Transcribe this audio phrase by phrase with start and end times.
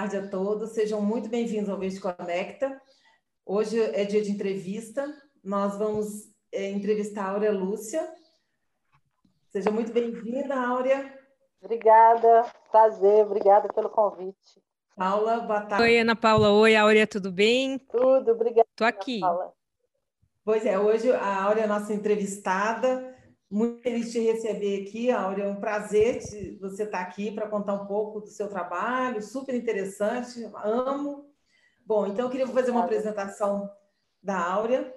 [0.00, 0.70] boa tarde a todos.
[0.70, 2.80] Sejam muito bem-vindos ao Verde Conecta.
[3.44, 5.04] Hoje é dia de entrevista.
[5.44, 8.08] Nós vamos é, entrevistar a Áurea Lúcia.
[9.50, 11.12] Seja muito bem-vinda, Áurea.
[11.60, 14.62] Obrigada, prazer, obrigada pelo convite.
[14.96, 15.84] Paula, boa tarde.
[15.84, 16.50] Oi, Ana Paula.
[16.50, 17.78] Oi, Áurea, tudo bem?
[17.78, 18.66] Tudo, obrigada.
[18.70, 19.20] Estou aqui.
[20.42, 23.14] Pois é, hoje a Áurea é nossa entrevistada.
[23.50, 25.42] Muito feliz de te receber aqui, Áurea.
[25.42, 29.56] É um prazer de você estar aqui para contar um pouco do seu trabalho, super
[29.56, 31.28] interessante, amo.
[31.84, 33.68] Bom, então eu queria fazer uma apresentação
[34.22, 34.94] da Áurea.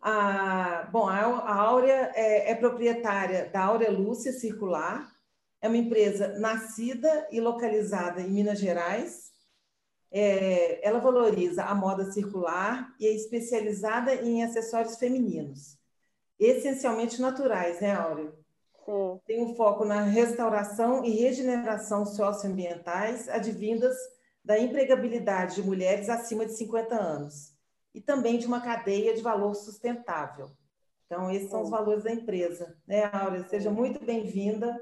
[0.00, 5.12] A, bom, a Áurea é, é proprietária da Áurea Lúcia Circular,
[5.60, 9.32] é uma empresa nascida e localizada em Minas Gerais.
[10.10, 15.81] É, ela valoriza a moda circular e é especializada em acessórios femininos
[16.44, 18.34] essencialmente naturais, né, Áureo?
[18.84, 19.20] Sim.
[19.26, 23.96] Tem um foco na restauração e regeneração socioambientais advindas
[24.44, 27.52] da empregabilidade de mulheres acima de 50 anos
[27.94, 30.50] e também de uma cadeia de valor sustentável.
[31.06, 32.76] Então, esses são os valores da empresa.
[32.86, 33.46] Né, Áurea?
[33.46, 34.80] Seja muito bem-vinda.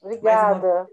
[0.00, 0.86] Obrigada.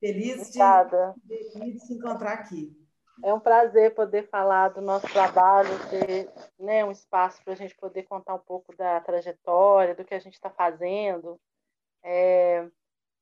[0.00, 1.14] Feliz Obrigada.
[1.24, 2.76] De, de se encontrar aqui.
[3.22, 7.74] É um prazer poder falar do nosso trabalho, ter né, um espaço para a gente
[7.76, 11.40] poder contar um pouco da trajetória, do que a gente está fazendo.
[12.02, 12.68] É,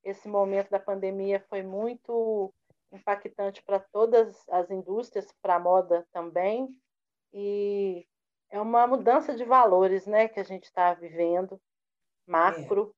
[0.03, 2.53] esse momento da pandemia foi muito
[2.91, 6.69] impactante para todas as indústrias, para a moda também,
[7.31, 8.05] e
[8.49, 11.59] é uma mudança de valores né, que a gente está vivendo,
[12.27, 12.93] macro,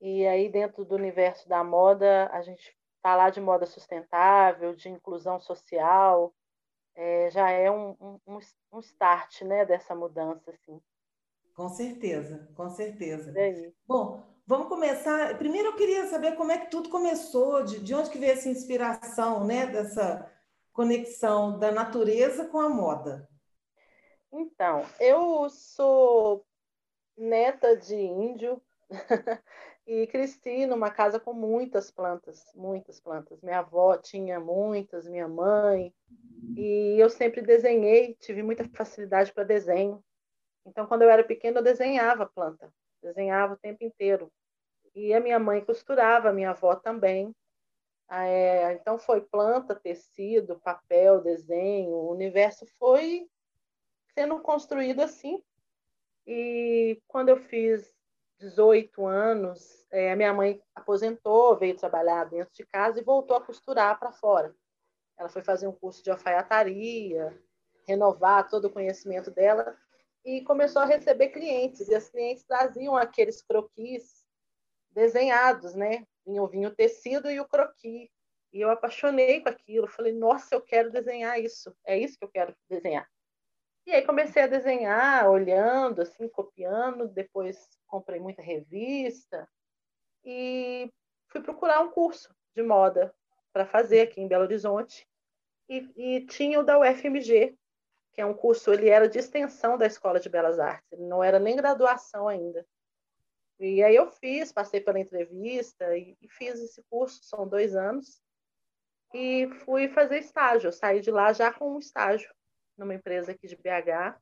[0.00, 0.06] é.
[0.06, 5.38] e aí dentro do universo da moda, a gente falar de moda sustentável, de inclusão
[5.38, 6.34] social,
[6.94, 7.90] é, já é um,
[8.26, 8.38] um,
[8.72, 10.50] um, start né, dessa mudança.
[10.50, 10.80] Assim.
[11.54, 13.32] Com certeza, com certeza.
[13.38, 15.36] É Bom, vamos começar.
[15.38, 18.48] Primeiro eu queria saber como é que tudo começou, de, de onde que veio essa
[18.48, 20.30] inspiração, né, dessa
[20.72, 23.28] conexão da natureza com a moda.
[24.32, 26.44] Então, eu sou
[27.16, 28.60] neta de índio
[29.86, 33.40] E cresci numa casa com muitas plantas, muitas plantas.
[33.40, 35.94] Minha avó tinha muitas, minha mãe.
[36.56, 40.02] E eu sempre desenhei, tive muita facilidade para desenho.
[40.66, 44.32] Então, quando eu era pequena, eu desenhava planta, desenhava o tempo inteiro.
[44.92, 47.32] E a minha mãe costurava, a minha avó também.
[48.10, 51.90] É, então, foi planta, tecido, papel, desenho.
[51.90, 53.28] O universo foi
[54.14, 55.40] sendo construído assim.
[56.26, 57.95] E quando eu fiz
[58.38, 63.98] 18 anos, é, minha mãe aposentou, veio trabalhar dentro de casa e voltou a costurar
[63.98, 64.54] para fora.
[65.18, 67.40] Ela foi fazer um curso de alfaiataria,
[67.86, 69.76] renovar todo o conhecimento dela
[70.24, 71.88] e começou a receber clientes.
[71.88, 74.24] E os clientes traziam aqueles croquis
[74.90, 76.04] desenhados, né?
[76.26, 78.10] Vinha, o tecido e o croquis.
[78.52, 79.86] E eu apaixonei com aquilo.
[79.86, 81.74] Falei, nossa, eu quero desenhar isso.
[81.86, 83.08] É isso que eu quero desenhar.
[83.86, 87.06] E aí comecei a desenhar, olhando, assim, copiando.
[87.08, 89.48] Depois comprei muita revista
[90.24, 90.92] e
[91.28, 93.14] fui procurar um curso de moda
[93.52, 95.08] para fazer aqui em Belo Horizonte.
[95.68, 97.56] E, e, tinha o da UFMG,
[98.12, 101.22] que é um curso, ele era de extensão da Escola de Belas Artes, ele não
[101.22, 102.66] era nem graduação ainda.
[103.58, 108.20] E aí eu fiz, passei pela entrevista e, e fiz esse curso, são dois anos,
[109.14, 110.68] e fui fazer estágio.
[110.68, 112.32] Eu saí de lá já com um estágio
[112.76, 114.20] numa empresa aqui de BH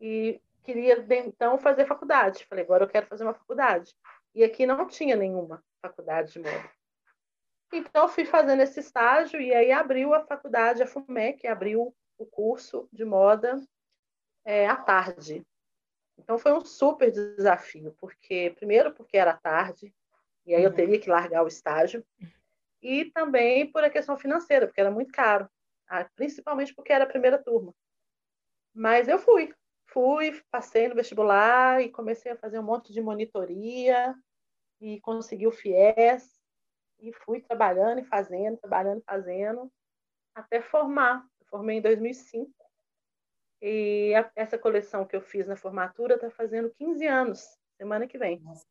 [0.00, 2.46] e queria então fazer faculdade.
[2.46, 3.94] Falei, agora eu quero fazer uma faculdade.
[4.34, 6.70] E aqui não tinha nenhuma faculdade de moda.
[7.72, 12.86] Então, fui fazendo esse estágio e aí abriu a faculdade, a FUMEC, abriu o curso
[12.92, 13.58] de moda
[14.44, 15.42] é, à tarde.
[16.18, 19.92] Então, foi um super desafio, porque, primeiro, porque era tarde,
[20.44, 20.76] e aí eu uhum.
[20.76, 22.04] teria que largar o estágio,
[22.82, 25.48] e também por a questão financeira, porque era muito caro.
[25.88, 27.74] Ah, principalmente porque era a primeira turma.
[28.74, 29.54] Mas eu fui,
[29.92, 34.14] fui, passei no vestibular e comecei a fazer um monte de monitoria
[34.80, 36.40] e consegui o FIES
[36.98, 39.72] e fui trabalhando e fazendo, trabalhando e fazendo
[40.34, 41.24] até formar.
[41.40, 42.50] Eu formei em 2005
[43.60, 48.18] e a, essa coleção que eu fiz na formatura está fazendo 15 anos, semana que
[48.18, 48.40] vem.
[48.40, 48.66] Nossa.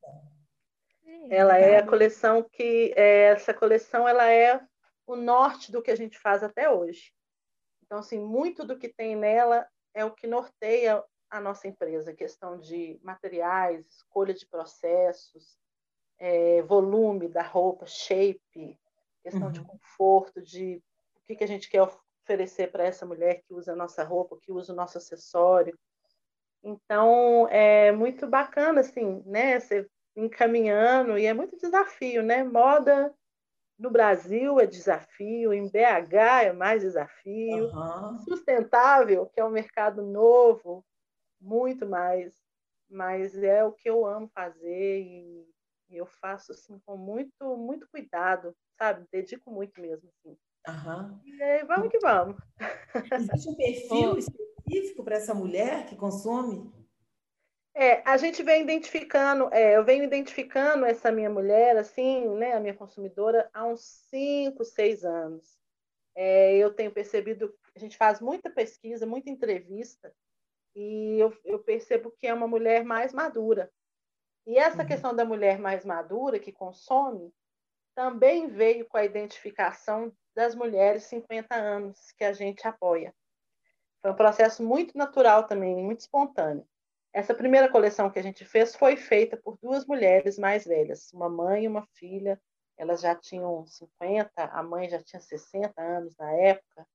[1.30, 4.62] Ela é a coleção que é, essa coleção ela é
[5.06, 7.14] o norte do que a gente faz até hoje.
[7.84, 12.60] Então, assim, muito do que tem nela é o que norteia a nossa empresa, questão
[12.60, 15.58] de materiais, escolha de processos,
[16.20, 18.78] é, volume da roupa, shape,
[19.24, 19.52] questão uhum.
[19.52, 20.84] de conforto, de
[21.16, 24.38] o que, que a gente quer oferecer para essa mulher que usa a nossa roupa,
[24.42, 25.78] que usa o nosso acessório.
[26.62, 29.60] Então, é muito bacana, assim, né?
[29.60, 32.44] Você encaminhando, e é muito desafio, né?
[32.44, 33.14] Moda
[33.80, 37.70] No Brasil é desafio, em BH é mais desafio.
[37.70, 38.20] Uhum.
[38.20, 40.86] Sustentável, que é um mercado novo,
[41.42, 42.40] muito mais.
[42.90, 45.48] Mas é o que eu amo fazer e
[45.90, 49.06] eu faço assim com muito, muito cuidado, sabe?
[49.12, 50.10] Dedico muito mesmo.
[50.10, 50.38] Assim.
[50.68, 51.20] Uhum.
[51.26, 52.38] E aí, vamos que vamos.
[53.14, 56.72] Existe um perfil específico para essa mulher que consome?
[57.74, 62.60] É, a gente vem identificando, é, eu venho identificando essa minha mulher, assim, né, a
[62.60, 65.58] minha consumidora, há uns 5, 6 anos.
[66.14, 70.14] É, eu tenho percebido, a gente faz muita pesquisa, muita entrevista,
[70.76, 73.72] e eu, eu percebo que é uma mulher mais madura.
[74.46, 74.88] E essa uhum.
[74.88, 77.34] questão da mulher mais madura, que consome,
[77.96, 83.14] também veio com a identificação das mulheres 50 anos, que a gente apoia.
[84.02, 86.66] Foi um processo muito natural também, muito espontâneo.
[87.14, 91.30] Essa primeira coleção que a gente fez foi feita por duas mulheres mais velhas, uma
[91.30, 92.42] mãe e uma filha.
[92.78, 96.88] Elas já tinham 50, a mãe já tinha 60 anos na época.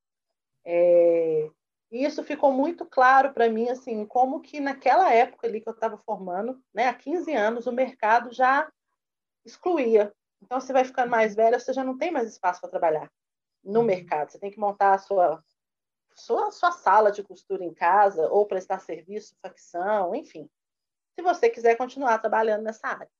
[0.64, 1.48] É...
[1.90, 5.72] E isso ficou muito claro para mim, assim, como que naquela época ali que eu
[5.74, 8.70] estava formando, né, há 15 anos, o mercado já
[9.44, 10.12] excluía.
[10.42, 13.10] Então, você vai ficando mais velha, você já não tem mais espaço para trabalhar
[13.62, 13.86] no uhum.
[13.86, 14.30] mercado.
[14.30, 15.42] Você tem que montar a sua
[16.16, 20.48] sua, sua sala de costura em casa, ou prestar serviço, facção, enfim.
[21.14, 23.10] Se você quiser continuar trabalhando nessa área.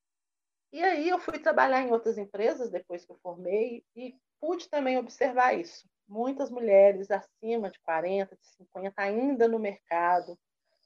[0.72, 4.98] E aí eu fui trabalhar em outras empresas depois que eu formei e pude também
[4.98, 5.88] observar isso.
[6.08, 10.38] Muitas mulheres acima de 40, de 50 ainda no mercado,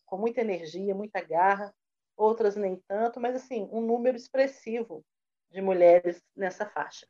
[0.07, 1.75] com muita energia, muita garra,
[2.17, 5.05] outras nem tanto, mas assim, um número expressivo
[5.51, 7.07] de mulheres nessa faixa.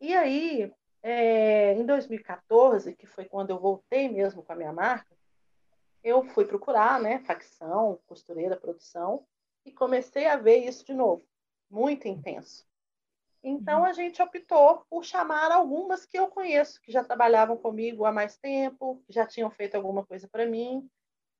[0.00, 0.72] E aí
[1.02, 5.14] é, em 2014, que foi quando eu voltei mesmo com a minha marca,
[6.02, 9.26] eu fui procurar, né, facção, costureira, produção,
[9.64, 11.22] e comecei a ver isso de novo,
[11.70, 12.66] muito intenso.
[13.44, 13.84] Então uhum.
[13.84, 18.36] a gente optou por chamar algumas que eu conheço, que já trabalhavam comigo há mais
[18.38, 20.88] tempo, que já tinham feito alguma coisa para mim.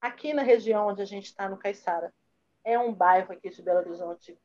[0.01, 2.13] Aqui na região onde a gente está, no Caiçara,
[2.63, 4.39] é um bairro aqui de Belo Horizonte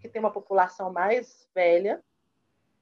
[0.00, 2.04] que tem uma população mais velha,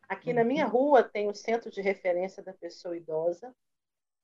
[0.09, 0.73] Aqui na minha uhum.
[0.73, 3.55] rua tem o Centro de Referência da Pessoa Idosa,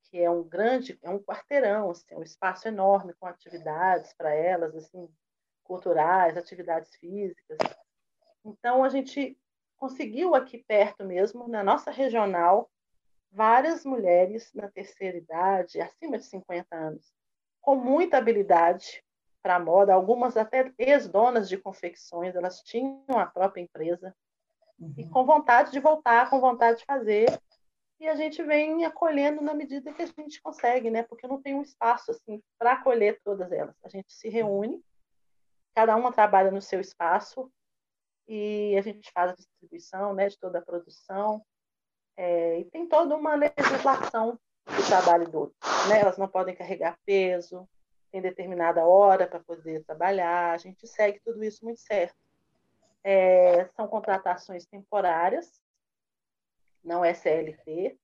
[0.05, 4.75] que é um grande, é um quarteirão, assim, um espaço enorme com atividades para elas,
[4.75, 5.09] assim,
[5.63, 7.59] culturais, atividades físicas.
[8.45, 9.39] Então a gente
[9.81, 12.71] conseguiu aqui perto mesmo, na nossa regional,
[13.33, 17.11] várias mulheres na terceira idade, acima de 50 anos,
[17.63, 19.03] com muita habilidade
[19.43, 24.15] para a moda, algumas até ex-donas de confecções, elas tinham a própria empresa,
[24.79, 24.93] uhum.
[24.99, 27.41] e com vontade de voltar, com vontade de fazer.
[27.99, 31.03] E a gente vem acolhendo na medida que a gente consegue, né?
[31.03, 33.77] Porque não tem um espaço assim para acolher todas elas.
[33.85, 34.83] A gente se reúne,
[35.75, 37.51] cada uma trabalha no seu espaço
[38.33, 41.45] e a gente faz a distribuição, né, de toda a produção.
[42.17, 45.57] É, e tem toda uma legislação do trabalho do outro,
[45.89, 46.01] né?
[46.01, 47.69] Elas não podem carregar peso,
[48.13, 50.53] tem determinada hora para poder trabalhar.
[50.53, 52.15] A gente segue tudo isso muito certo.
[53.03, 55.61] É, são contratações temporárias,
[56.85, 57.99] não é CLT,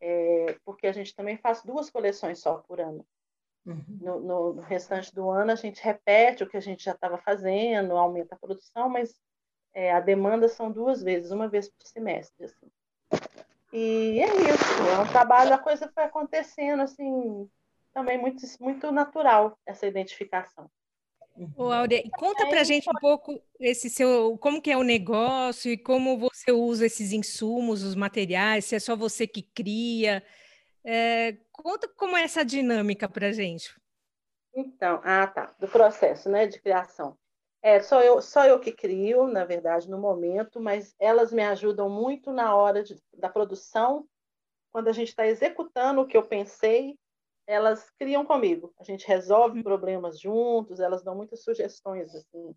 [0.00, 3.06] é, porque a gente também faz duas coleções só por ano.
[3.64, 3.84] Uhum.
[4.00, 7.18] No, no, no, restante do ano, a gente repete o que a gente já estava
[7.18, 9.20] fazendo, aumenta a produção, mas
[9.76, 12.46] é, a demanda são duas vezes, uma vez por semestre.
[12.46, 12.66] Assim.
[13.70, 17.46] E é isso, é um trabalho, a coisa foi acontecendo assim,
[17.92, 20.70] também muito, muito natural, essa identificação.
[21.54, 25.70] Ô, Áurea, conta para a gente um pouco esse seu, como que é o negócio
[25.70, 30.22] e como você usa esses insumos, os materiais, se é só você que cria.
[30.82, 33.78] É, conta como é essa dinâmica para a gente.
[34.54, 37.14] Então, ah, tá, do processo, né, de criação.
[37.62, 41.88] É, só eu, só eu que crio, na verdade, no momento, mas elas me ajudam
[41.88, 44.06] muito na hora de, da produção,
[44.70, 46.96] quando a gente está executando o que eu pensei
[47.46, 48.74] elas criam comigo.
[48.78, 49.62] A gente resolve uhum.
[49.62, 52.54] problemas juntos, elas dão muitas sugestões assim.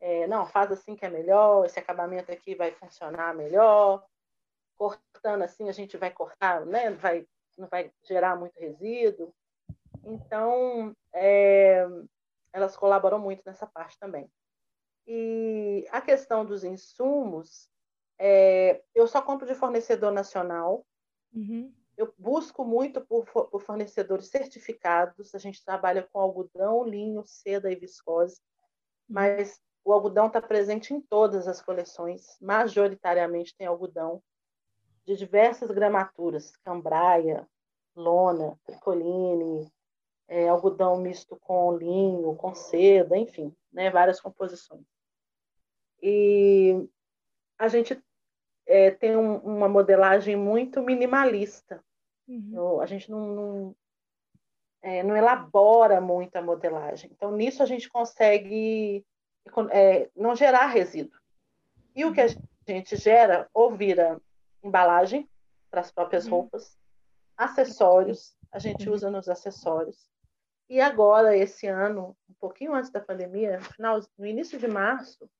[0.00, 4.04] É, não, faz assim que é melhor, esse acabamento aqui vai funcionar melhor.
[4.76, 6.90] Cortando assim, a gente vai cortar, né?
[6.90, 7.26] Vai,
[7.56, 9.32] não vai gerar muito resíduo.
[10.04, 11.86] Então, é,
[12.52, 14.30] elas colaboram muito nessa parte também.
[15.06, 17.68] E a questão dos insumos,
[18.18, 20.84] é, eu só compro de fornecedor nacional.
[21.32, 25.34] Uhum eu busco muito por, por, fornecedores certificados.
[25.34, 28.40] A gente trabalha com algodão, linho, seda e viscose,
[29.08, 29.14] uhum.
[29.14, 32.36] mas o algodão está presente em todas as coleções.
[32.40, 34.22] Majoritariamente tem algodão
[35.06, 37.48] de diversas gramaturas: cambraia,
[37.94, 39.72] lona, tricoline,
[40.28, 44.84] é, algodão misto com linho, com seda, enfim, né, várias composições.
[46.02, 46.88] E
[47.58, 48.00] a gente
[48.66, 51.82] é, tem um, uma modelagem muito minimalista.
[52.28, 52.80] Uhum.
[52.80, 53.76] a gente não, não,
[54.82, 57.08] é, não, elabora muito a modelagem.
[57.12, 59.06] Então, nisso a gente consegue
[59.70, 61.20] é, não gerar resíduo.
[61.94, 62.26] E o que a
[62.66, 64.20] gente gera ou vira
[64.60, 65.28] embalagem
[65.70, 66.32] para as próprias uhum.
[66.32, 66.76] roupas,
[67.36, 68.94] acessórios, a gente uhum.
[68.94, 70.10] usa nos acessórios.
[70.68, 75.30] E agora, esse ano, um pouquinho antes da pandemia, no, final, no início de março,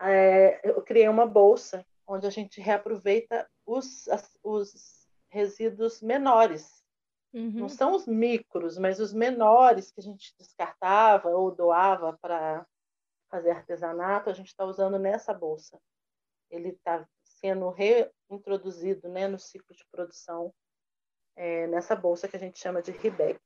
[0.00, 6.82] é, eu criei uma bolsa onde a gente reaproveita os, as, os resíduos menores.
[7.34, 7.50] Uhum.
[7.50, 12.66] Não são os micros, mas os menores que a gente descartava ou doava para
[13.28, 15.78] fazer artesanato, a gente está usando nessa bolsa.
[16.50, 20.54] Ele está sendo reintroduzido né, no ciclo de produção
[21.34, 23.38] é, nessa bolsa que a gente chama de RIBEC.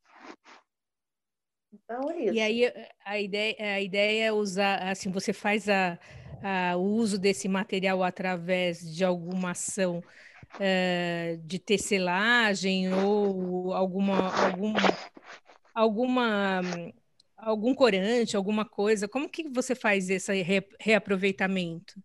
[1.73, 2.33] Então é isso.
[2.33, 2.73] E aí
[3.05, 5.97] a ideia, a ideia é usar, assim, você faz a,
[6.43, 10.03] a, o uso desse material através de alguma ação
[10.59, 14.73] é, de tecelagem ou alguma, algum,
[15.73, 16.61] alguma
[17.41, 19.07] algum corante, alguma coisa?
[19.07, 20.45] Como que você faz esse
[20.79, 21.95] reaproveitamento?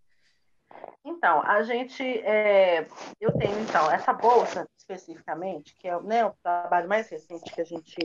[1.04, 2.86] Então, a gente, é,
[3.20, 7.64] eu tenho então essa bolsa especificamente, que é né, o trabalho mais recente que a
[7.64, 7.96] gente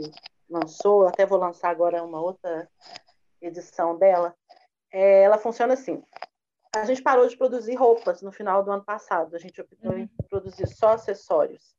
[0.51, 2.69] lançou, até vou lançar agora uma outra
[3.41, 4.35] edição dela.
[4.91, 6.03] É, ela funciona assim.
[6.75, 9.35] A gente parou de produzir roupas no final do ano passado.
[9.35, 10.09] A gente optou em uhum.
[10.29, 11.75] produzir só acessórios.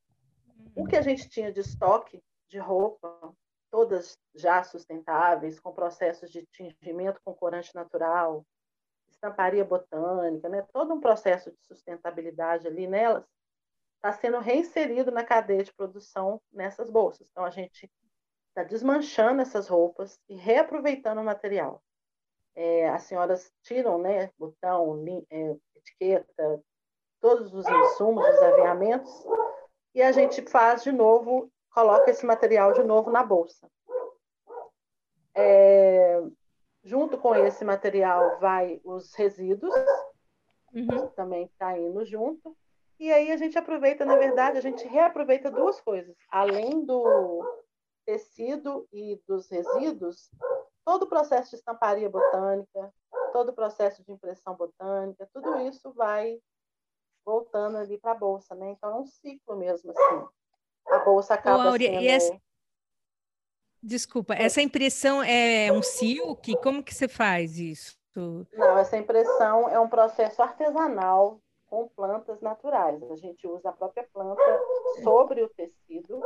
[0.75, 3.33] O que a gente tinha de estoque de roupa,
[3.71, 8.45] todas já sustentáveis, com processos de tingimento com corante natural,
[9.09, 10.61] estamparia botânica, né?
[10.73, 13.25] todo um processo de sustentabilidade ali nelas,
[13.95, 17.27] está sendo reinserido na cadeia de produção nessas bolsas.
[17.31, 17.89] Então, a gente
[18.53, 21.81] está desmanchando essas roupas e reaproveitando o material.
[22.55, 26.63] É, as senhoras tiram né, botão, é, etiqueta,
[27.19, 29.11] todos os insumos, os aviamentos,
[29.95, 33.67] e a gente faz de novo, coloca esse material de novo na bolsa.
[35.35, 36.21] É,
[36.83, 39.73] Junto com esse material vai os resíduos,
[40.73, 41.07] uhum.
[41.15, 42.57] também está indo junto.
[42.99, 46.13] E aí a gente aproveita, na verdade, a gente reaproveita duas coisas.
[46.29, 47.41] Além do
[48.05, 50.29] tecido e dos resíduos,
[50.85, 52.93] todo o processo de estamparia botânica,
[53.31, 56.39] todo o processo de impressão botânica, tudo isso vai
[57.25, 58.71] voltando ali para a bolsa, né?
[58.71, 60.27] Então é um ciclo mesmo assim.
[60.87, 62.05] A bolsa acaba Ô, sendo...
[62.05, 62.37] Essa,
[63.83, 66.55] Desculpa, essa impressão é um silk?
[66.61, 67.97] Como que você faz isso?
[68.15, 73.03] Não, essa impressão é um processo artesanal com plantas naturais.
[73.11, 74.41] A gente usa a própria planta
[75.03, 76.21] sobre o tecido.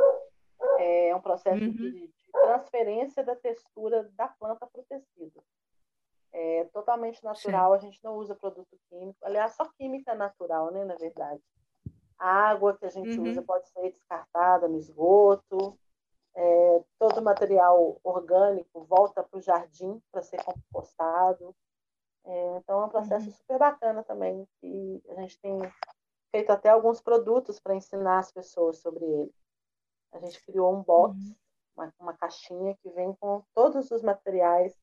[0.78, 1.72] É um processo uhum.
[1.72, 5.42] de, transferência da textura da planta para o tecido.
[6.32, 7.76] É totalmente natural, Sim.
[7.76, 9.18] a gente não usa produto químico.
[9.22, 11.42] Aliás, só química natural, né, na verdade.
[12.18, 13.30] A água que a gente uhum.
[13.30, 15.78] usa pode ser descartada no esgoto
[16.38, 21.54] é, todo material orgânico volta para o jardim para ser compostado.
[22.24, 23.32] É, então, é um processo uhum.
[23.32, 25.58] super bacana também, e a gente tem
[26.30, 29.34] feito até alguns produtos para ensinar as pessoas sobre ele.
[30.12, 31.34] A gente criou um box, uhum.
[31.76, 34.74] uma, uma, caixinha que vem com todos os materiais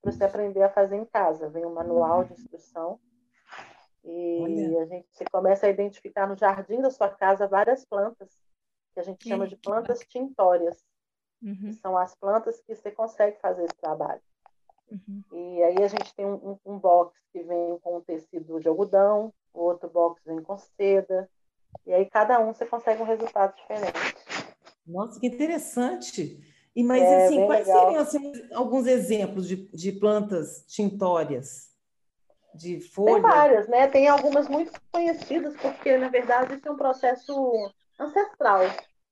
[0.00, 1.48] para você aprender a fazer em casa.
[1.48, 2.98] Vem um manual de instrução
[4.04, 4.82] e Olha.
[4.82, 8.28] a gente você começa a identificar no jardim da sua casa várias plantas
[8.92, 10.84] que a gente chama de plantas tintórias.
[11.40, 11.72] Uhum.
[11.72, 14.20] São as plantas que você consegue fazer esse trabalho.
[14.90, 15.22] Uhum.
[15.32, 19.60] E aí a gente tem um, um, box que vem com tecido de algodão, o
[19.60, 21.28] outro box vem com seda,
[21.86, 24.31] e aí cada um você consegue um resultado diferente.
[24.86, 26.40] Nossa, que interessante!
[26.74, 27.84] E mas é, assim, quais legal.
[27.84, 31.70] seriam assim, alguns exemplos de, de plantas tintórias?
[32.54, 33.14] De folha?
[33.14, 33.88] Tem várias, né?
[33.88, 38.60] Tem algumas muito conhecidas, porque na verdade isso é um processo ancestral.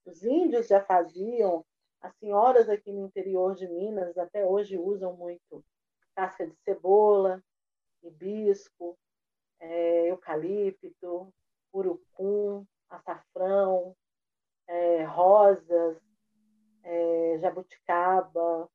[0.04, 1.64] Os índios já faziam,
[2.00, 5.62] as senhoras aqui no interior de Minas até hoje usam muito
[6.14, 7.42] casca de cebola,
[8.02, 8.98] hibisco,
[9.58, 11.32] é, eucalipto,
[11.72, 13.94] urucum, açafrão,
[14.70, 15.98] é, rosas,
[16.84, 18.68] é, jabuticaba,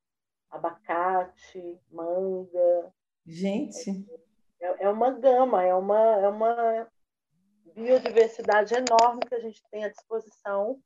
[0.50, 2.94] abacate, manga.
[3.26, 4.06] Gente!
[4.60, 6.88] É, é uma gama, é uma, é uma
[7.74, 10.80] biodiversidade enorme que a gente tem à disposição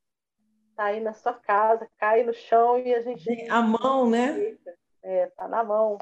[0.79, 3.49] tá aí na sua casa, cai no chão e a gente.
[3.49, 4.57] A mão, né?
[5.03, 5.97] É, tá na mão.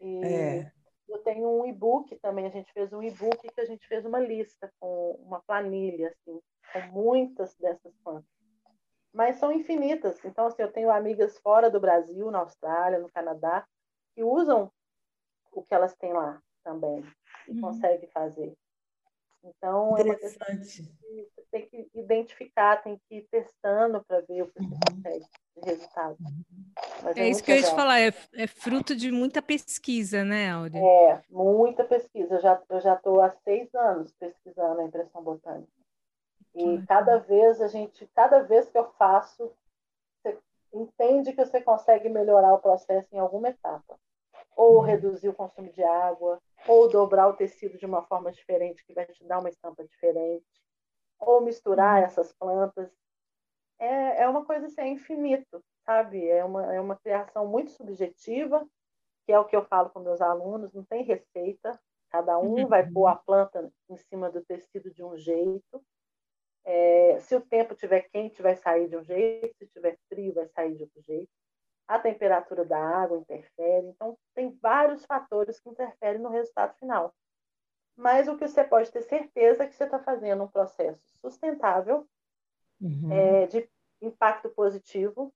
[0.00, 0.72] E é.
[1.08, 4.20] eu tenho um e-book também, a gente fez um e-book que a gente fez uma
[4.20, 6.40] lista com uma planilha, assim,
[6.72, 8.30] com muitas dessas plantas.
[9.12, 10.22] Mas são infinitas.
[10.24, 13.66] Então, assim, eu tenho amigas fora do Brasil, na Austrália, no Canadá,
[14.14, 14.70] que usam
[15.52, 17.04] o que elas têm lá também
[17.48, 17.60] e uhum.
[17.60, 18.54] conseguem fazer.
[19.42, 20.82] Então, é Interessante.
[20.82, 24.80] É você tem que identificar, tem que ir testando para ver o que você uhum.
[24.96, 25.24] consegue
[25.56, 26.16] de resultado.
[27.16, 27.64] é, é isso que legal.
[27.64, 30.78] eu ia te falar, é, é, fruto de muita pesquisa, né, Áurea?
[30.78, 32.34] É, muita pesquisa.
[32.34, 35.77] Eu já eu já estou há seis anos pesquisando a impressão botânica.
[36.58, 39.52] E cada vez a gente, cada vez que eu faço,
[40.22, 40.38] você
[40.72, 43.98] entende que você consegue melhorar o processo em alguma etapa.
[44.56, 44.80] Ou uhum.
[44.80, 49.06] reduzir o consumo de água, ou dobrar o tecido de uma forma diferente, que vai
[49.06, 50.44] te dar uma estampa diferente,
[51.18, 52.04] ou misturar uhum.
[52.04, 52.90] essas plantas.
[53.78, 56.28] É, é uma coisa assim, é infinito, sabe?
[56.28, 58.66] É uma, é uma criação muito subjetiva,
[59.24, 61.78] que é o que eu falo com meus alunos, não tem receita,
[62.10, 62.66] cada um uhum.
[62.66, 65.82] vai pôr a planta em cima do tecido de um jeito.
[66.70, 70.46] É, se o tempo estiver quente, vai sair de um jeito, se estiver frio, vai
[70.48, 71.30] sair de outro jeito
[71.88, 77.14] a temperatura da água interfere, então tem vários fatores que interferem no resultado final.
[77.96, 82.06] Mas o que você pode ter certeza é que você está fazendo um processo sustentável,
[82.78, 83.10] uhum.
[83.10, 83.68] é, de
[84.02, 85.32] impacto positivo,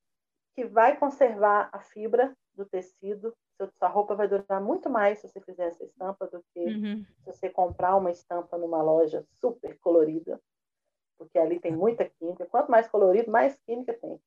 [0.54, 3.34] que vai conservar a fibra do tecido.
[3.78, 7.04] Sua roupa vai durar muito mais se você fizer essa estampa do que uhum.
[7.04, 10.38] se você comprar uma estampa numa loja super colorida,
[11.22, 12.46] porque ali tem muita química.
[12.46, 14.18] Quanto mais colorido, mais química tem.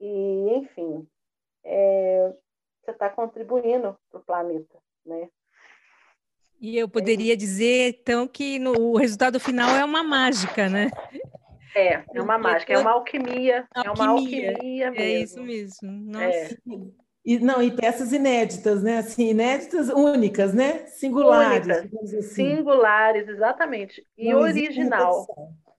[0.00, 1.06] E, enfim,
[1.64, 2.32] é,
[2.82, 5.28] você está contribuindo para o planeta, né?
[6.60, 10.90] E eu poderia dizer, então, que no, o resultado final é uma mágica, né?
[11.74, 15.00] É, é uma mágica, é uma alquimia, alquimia é uma alquimia é mesmo.
[15.00, 15.90] É isso mesmo.
[15.90, 16.26] Nossa.
[16.26, 16.56] É.
[17.24, 18.98] E, não, e peças inéditas, né?
[18.98, 20.86] Assim, inéditas, únicas, né?
[20.86, 21.78] Singulares.
[21.78, 22.56] Únicas, assim.
[22.56, 24.04] Singulares, exatamente.
[24.16, 25.26] E não original.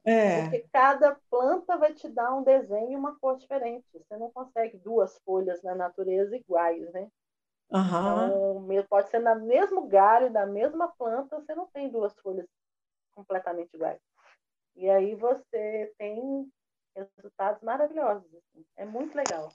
[0.03, 0.41] É.
[0.43, 3.85] Porque cada planta vai te dar um desenho e uma cor diferente.
[3.93, 7.07] Você não consegue duas folhas na natureza iguais, né?
[7.69, 8.65] Uhum.
[8.67, 12.47] Então, pode ser no mesmo galho, da mesma planta, você não tem duas folhas
[13.11, 13.99] completamente iguais.
[14.75, 16.51] E aí você tem
[16.95, 18.27] resultados maravilhosos.
[18.33, 18.65] Assim.
[18.75, 19.49] É muito legal.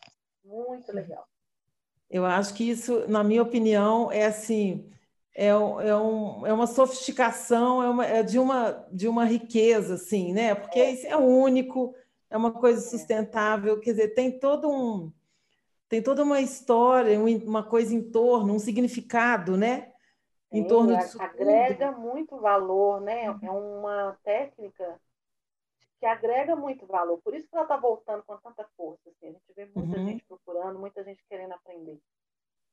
[0.45, 1.27] Muito legal.
[2.09, 4.91] Eu acho que isso, na minha opinião, é assim
[5.39, 5.55] é, é,
[5.97, 10.55] um, é uma sofisticação, é, uma, é de, uma, de uma riqueza, assim, né?
[10.55, 11.95] Porque isso é único,
[12.31, 15.13] é uma coisa sustentável, quer dizer, tem todo um
[15.89, 19.93] tem toda uma história, uma coisa em torno, um significado, né?
[20.51, 22.01] Em Sim, torno disso agrega tudo.
[22.01, 23.27] muito valor, né?
[23.27, 25.01] É uma técnica
[26.01, 27.19] que agrega muito valor.
[27.23, 29.09] Por isso que ela está voltando com tanta força.
[29.11, 29.29] Assim.
[29.29, 30.07] A gente vê muita uhum.
[30.07, 32.01] gente procurando, muita gente querendo aprender.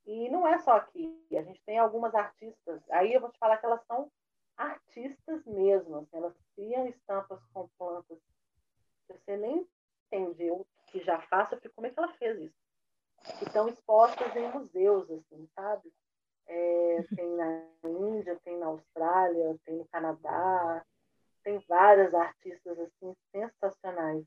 [0.05, 3.57] E não é só aqui, a gente tem algumas artistas, aí eu vou te falar
[3.57, 4.11] que elas são
[4.57, 8.19] artistas mesmo, assim, elas criam estampas com plantas
[9.07, 9.67] você nem
[10.07, 13.37] entendeu que já faça, porque como é que ela fez isso?
[13.39, 15.91] Que estão expostas em museus, assim, sabe?
[16.45, 20.85] É, tem na Índia, tem na Austrália, tem no Canadá,
[21.43, 24.25] tem várias artistas assim sensacionais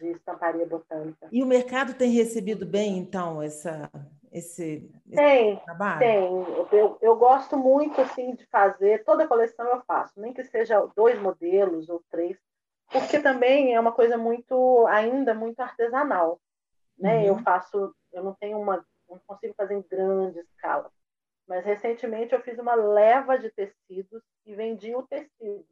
[0.00, 1.28] de estamparia botânica.
[1.30, 3.90] E o mercado tem recebido bem, então, essa
[4.32, 5.98] esse, tem, trabalho?
[5.98, 10.44] Tem, eu, eu gosto muito assim de fazer, toda a coleção eu faço, nem que
[10.44, 12.38] seja dois modelos ou três,
[12.90, 16.40] porque também é uma coisa muito, ainda muito artesanal,
[16.98, 17.18] né?
[17.18, 17.24] Uhum.
[17.24, 20.90] Eu faço, eu não tenho uma, não consigo fazer em grande escala,
[21.46, 25.66] mas recentemente eu fiz uma leva de tecidos e vendi o tecido.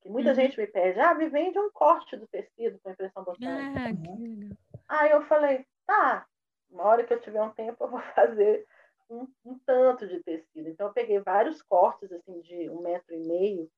[0.00, 0.34] Que muita uhum.
[0.36, 3.80] gente me pede, ah, me vende um corte do tecido com impressão botânica.
[3.80, 4.56] Ah, que
[4.88, 6.24] Aí eu falei, tá,
[6.70, 8.66] uma hora que eu tiver um tempo, eu vou fazer
[9.10, 10.68] um, um tanto de tecido.
[10.68, 13.70] Então, eu peguei vários cortes, assim, de um metro e meio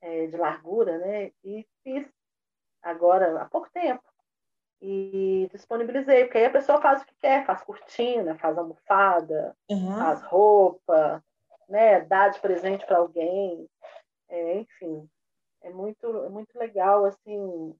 [0.00, 1.32] é, de largura, né?
[1.44, 2.06] E fiz
[2.82, 4.02] agora, há pouco tempo.
[4.80, 9.98] E disponibilizei, porque aí a pessoa faz o que quer, faz cortina, faz almofada, uhum.
[9.98, 11.24] faz roupa,
[11.68, 12.02] né?
[12.02, 13.68] Dá de presente para alguém.
[14.28, 15.08] É, enfim,
[15.62, 17.74] é muito, é muito legal, assim,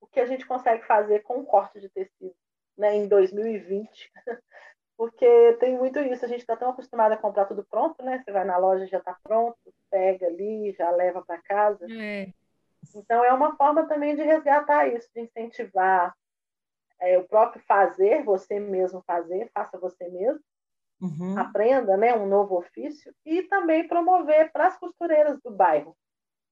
[0.00, 2.34] o que a gente consegue fazer com um corte de tecido
[2.78, 3.88] né, em 2020,
[4.96, 8.22] porque tem muito isso, a gente está tão acostumado a comprar tudo pronto, né?
[8.24, 9.58] Você vai na loja já está pronto,
[9.90, 11.86] pega ali, já leva para casa.
[11.90, 12.32] É.
[12.94, 16.14] Então é uma forma também de resgatar isso, de incentivar
[17.00, 20.40] é, o próprio fazer, você mesmo fazer, faça você mesmo,
[21.00, 21.38] uhum.
[21.38, 25.96] aprenda, né, um novo ofício e também promover para as costureiras do bairro.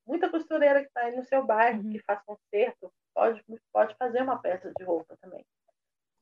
[0.07, 1.91] Muita costureira que está aí no seu bairro, uhum.
[1.91, 5.45] que faz conserto, pode, pode fazer uma peça de roupa também.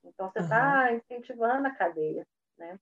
[0.04, 0.96] Então, você está uhum.
[0.96, 2.26] incentivando a cadeia,
[2.58, 2.78] né?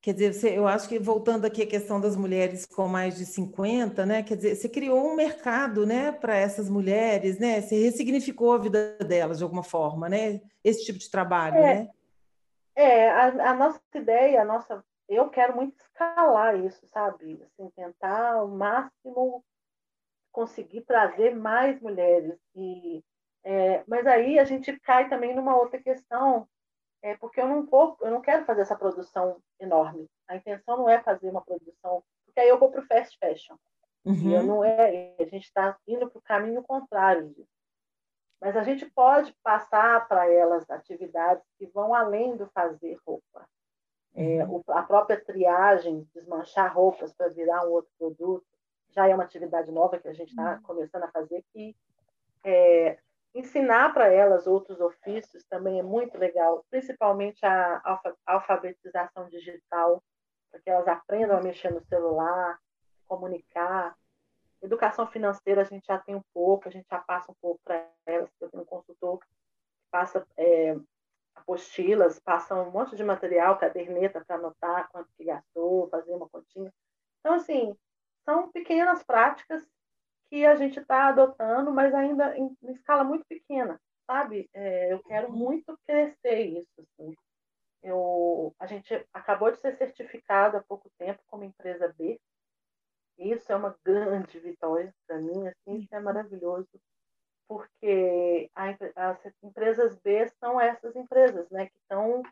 [0.00, 3.24] Quer dizer, você, eu acho que voltando aqui à questão das mulheres com mais de
[3.24, 4.22] 50, né?
[4.24, 7.60] Quer dizer, você criou um mercado, né, para essas mulheres, né?
[7.60, 10.40] Você ressignificou a vida delas de alguma forma, né?
[10.64, 11.90] Esse tipo de trabalho, é, né?
[12.74, 17.40] É, a, a, nossa ideia, a nossa eu quero muito escalar isso, sabe?
[17.44, 19.44] Assim, tentar ao máximo
[20.32, 22.38] conseguir trazer mais mulheres.
[22.56, 23.04] E,
[23.44, 26.48] é, mas aí a gente cai também numa outra questão,
[27.02, 30.08] é porque eu não vou, eu não quero fazer essa produção enorme.
[30.28, 33.56] A intenção não é fazer uma produção, porque aí eu vou para o fast fashion.
[34.04, 34.14] Uhum.
[34.14, 37.48] E eu não é, a gente está indo para o caminho contrário disso.
[38.40, 43.48] Mas a gente pode passar para elas atividades que vão além do fazer roupa.
[44.14, 44.62] É, uhum.
[44.68, 48.44] a própria triagem, desmanchar roupas para virar um outro produto,
[48.90, 50.62] já é uma atividade nova que a gente está uhum.
[50.62, 51.74] começando a fazer, que
[52.44, 52.98] é,
[53.34, 60.02] ensinar para elas outros ofícios também é muito legal, principalmente a alfabetização digital,
[60.50, 62.58] para que elas aprendam a mexer no celular,
[63.06, 63.96] comunicar.
[64.60, 67.88] Educação financeira a gente já tem um pouco, a gente já passa um pouco para
[68.06, 68.30] elas.
[68.40, 69.26] Eu tenho um consultor que
[69.90, 70.76] passa é,
[71.34, 76.72] apostilas, passa um monte de material, caderneta para anotar quanto que gastou, fazer uma continha.
[77.20, 77.76] Então, assim,
[78.24, 79.66] são pequenas práticas
[80.32, 84.48] que a gente está adotando, mas ainda em, em, escala muito pequena, sabe?
[84.54, 86.72] É, eu quero muito crescer isso.
[86.80, 87.14] Assim.
[87.82, 92.18] Eu, a gente acabou de ser certificado há pouco tempo como empresa B.
[93.18, 96.80] Isso é uma grande vitória para mim, assim, isso é maravilhoso,
[97.46, 98.70] porque a,
[99.10, 102.22] as empresas B são essas empresas, né, que estão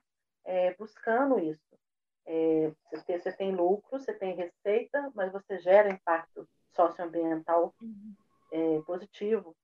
[0.46, 1.78] é, buscando isso.
[2.24, 8.14] É, você, você, tem lucro, você tem receita, mas você gera impacto socioambiental uhum.
[8.52, 9.56] é, positivo.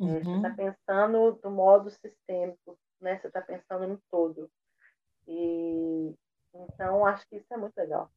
[0.00, 0.22] É, uhum.
[0.22, 3.18] você está pensando do modo sistêmico, né?
[3.18, 4.50] Você está pensando no todo.
[5.26, 6.14] E
[6.54, 8.10] então acho que isso é muito legal.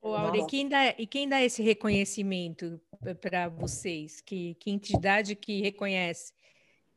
[0.00, 2.80] Ô, Aure, e quem, dá, e quem dá esse reconhecimento
[3.20, 4.20] para vocês?
[4.20, 6.32] Que, que entidade que reconhece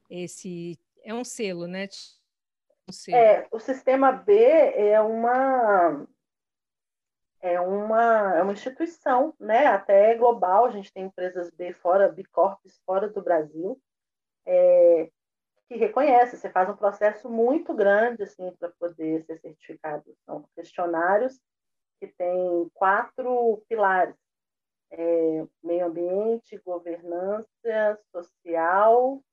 [0.10, 0.78] esse.
[1.04, 1.88] É um selo, né?
[2.88, 3.18] Um selo.
[3.18, 6.08] É, o sistema B é uma
[7.42, 12.24] é uma, é uma instituição, né, até global, a gente tem empresas B fora, B
[12.32, 13.82] Corps fora do Brasil,
[14.46, 15.10] é,
[15.68, 20.16] que reconhece, você faz um processo muito grande, assim, para poder ser certificado.
[20.26, 21.40] São questionários
[22.00, 24.16] que têm quatro pilares,
[24.92, 29.24] é, meio ambiente, governança, social,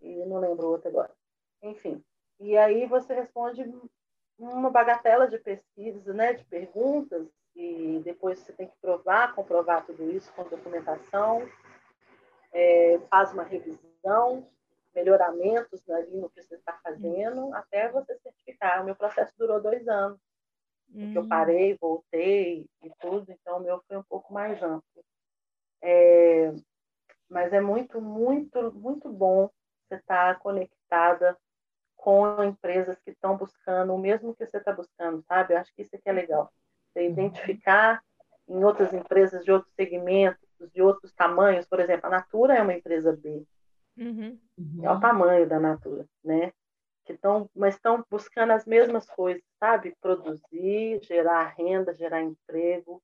[0.00, 1.12] e não lembro outro agora.
[1.62, 2.02] Enfim,
[2.38, 3.64] e aí você responde
[4.38, 10.10] uma bagatela de pesquisas, né, de perguntas, e depois você tem que provar, comprovar tudo
[10.10, 11.48] isso com documentação,
[12.52, 14.48] é, faz uma revisão,
[14.94, 18.80] melhoramentos ali no que você está fazendo, até você certificar.
[18.80, 20.18] O meu processo durou dois anos,
[20.90, 21.28] porque eu hum.
[21.28, 25.04] parei, voltei e tudo, então o meu foi um pouco mais amplo.
[25.82, 26.52] É,
[27.28, 29.50] mas é muito, muito, muito bom
[29.88, 31.36] você estar tá conectada
[32.08, 35.52] com empresas que estão buscando o mesmo que você está buscando, sabe?
[35.52, 36.50] Eu acho que isso aqui é legal.
[36.86, 37.10] Você uhum.
[37.10, 38.02] identificar
[38.48, 42.72] em outras empresas de outros segmentos, de outros tamanhos, por exemplo, a Natura é uma
[42.72, 43.44] empresa B.
[43.98, 44.38] Uhum.
[44.82, 46.50] É o tamanho da Natura, né?
[47.04, 49.94] Que tão, mas estão buscando as mesmas coisas, sabe?
[50.00, 53.02] Produzir, gerar renda, gerar emprego,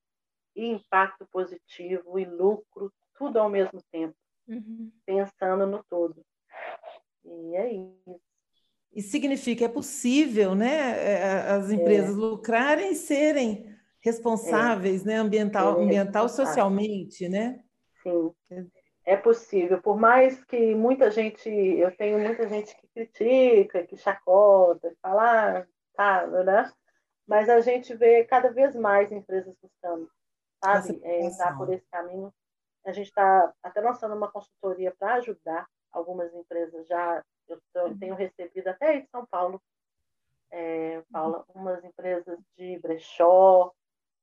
[0.57, 4.17] e impacto positivo e lucro, tudo ao mesmo tempo,
[4.49, 4.91] uhum.
[5.05, 6.25] pensando no todo.
[7.23, 8.34] E é isso.
[8.95, 12.19] E significa, é possível né, é, é, as empresas é.
[12.19, 15.09] lucrarem e serem responsáveis, é.
[15.09, 17.61] né, ambiental, ambiental socialmente, né?
[18.03, 18.33] Sim,
[19.05, 19.83] é possível.
[19.83, 25.59] Por mais que muita gente, eu tenho muita gente que critica, que chacota, que fala,
[25.59, 26.71] ah, tá, né?
[27.27, 30.09] Mas a gente vê cada vez mais empresas buscando,
[30.63, 32.33] sabe, é, entrar por esse caminho.
[32.85, 38.69] A gente está até lançando uma consultoria para ajudar algumas empresas já eu tenho recebido
[38.69, 39.63] até aí de São Paulo,
[40.51, 43.73] é, Paula, umas empresas de brechó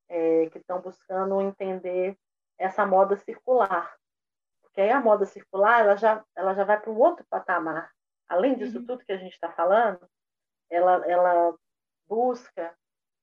[0.08, 2.16] é, que estão buscando entender
[2.58, 3.94] essa moda circular.
[4.62, 7.92] Porque aí a moda circular ela já, ela já vai para um outro patamar.
[8.28, 8.86] Além disso uhum.
[8.86, 10.08] tudo que a gente está falando,
[10.70, 11.54] ela, ela
[12.08, 12.74] busca,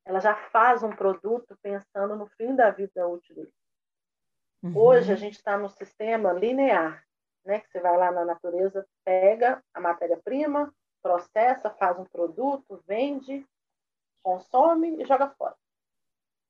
[0.05, 3.53] ela já faz um produto pensando no fim da vida útil dele.
[4.61, 4.77] Uhum.
[4.77, 7.03] Hoje a gente está no sistema linear
[7.45, 7.59] né?
[7.59, 13.45] Que você vai lá na natureza, pega a matéria-prima, processa, faz um produto, vende,
[14.23, 15.55] consome e joga fora.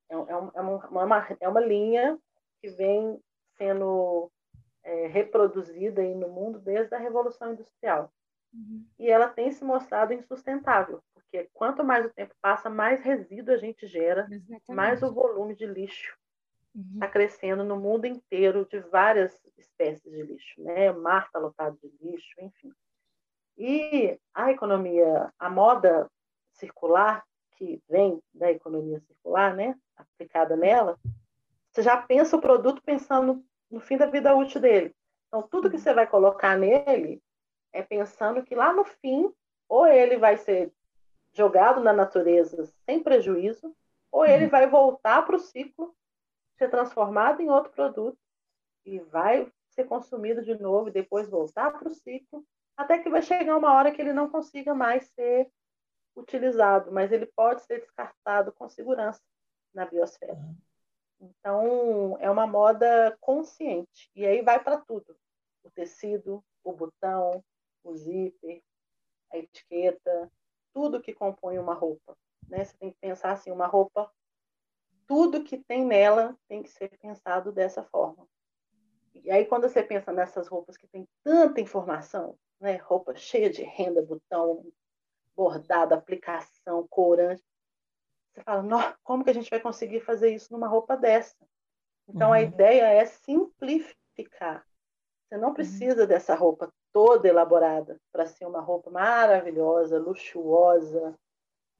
[0.09, 2.17] É, é, é, uma, uma, é uma linha
[2.61, 3.21] que vem
[3.57, 4.31] sendo
[4.83, 8.11] é, reproduzida aí no mundo desde a Revolução Industrial.
[8.51, 8.85] Uhum.
[8.97, 13.57] E ela tem se mostrado insustentável, porque quanto mais o tempo passa, mais resíduo a
[13.57, 14.71] gente gera, Exatamente.
[14.73, 16.17] mais o volume de lixo
[16.75, 17.11] está uhum.
[17.11, 20.91] crescendo no mundo inteiro de várias espécies de lixo, né?
[20.91, 22.71] O mar está lotado de lixo, enfim.
[23.57, 26.09] E a economia, a moda
[26.53, 27.23] circular,
[27.57, 30.97] que vem da economia circular, né, aplicada nela,
[31.69, 34.95] você já pensa o produto pensando no fim da vida útil dele.
[35.27, 37.21] Então, tudo que você vai colocar nele
[37.71, 39.31] é pensando que lá no fim,
[39.67, 40.71] ou ele vai ser
[41.33, 43.75] jogado na natureza sem prejuízo,
[44.11, 45.93] ou ele vai voltar para o ciclo,
[46.59, 48.19] ser transformado em outro produto
[48.85, 52.45] e vai ser consumido de novo e depois voltar para o ciclo,
[52.75, 55.49] até que vai chegar uma hora que ele não consiga mais ser
[56.15, 59.21] utilizado, mas ele pode ser descartado com segurança
[59.73, 60.37] na biosfera.
[61.19, 64.09] Então, é uma moda consciente.
[64.15, 65.15] E aí vai para tudo:
[65.63, 67.43] o tecido, o botão,
[67.83, 68.61] o zíper,
[69.31, 70.31] a etiqueta,
[70.73, 72.17] tudo que compõe uma roupa.
[72.47, 72.63] Né?
[72.63, 74.11] Você tem que pensar assim: uma roupa,
[75.09, 78.27] tudo que tem nela tem que ser pensado dessa forma.
[79.15, 82.75] E aí, quando você pensa nessas roupas que tem tanta informação, né?
[82.75, 84.63] roupa cheia de renda, botão,
[85.35, 87.43] bordado, aplicação, corante,
[88.31, 91.35] você fala, como que a gente vai conseguir fazer isso numa roupa dessa?
[92.07, 92.35] Então, uhum.
[92.35, 94.63] a ideia é simplificar.
[95.27, 95.53] Você não uhum.
[95.55, 96.07] precisa uhum.
[96.07, 101.15] dessa roupa toda elaborada para ser uma roupa maravilhosa, luxuosa,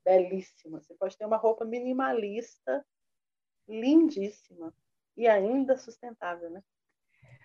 [0.04, 0.82] belíssima.
[0.82, 2.84] Você pode ter uma roupa minimalista,
[3.70, 4.74] lindíssima
[5.16, 6.64] e ainda sustentável, né?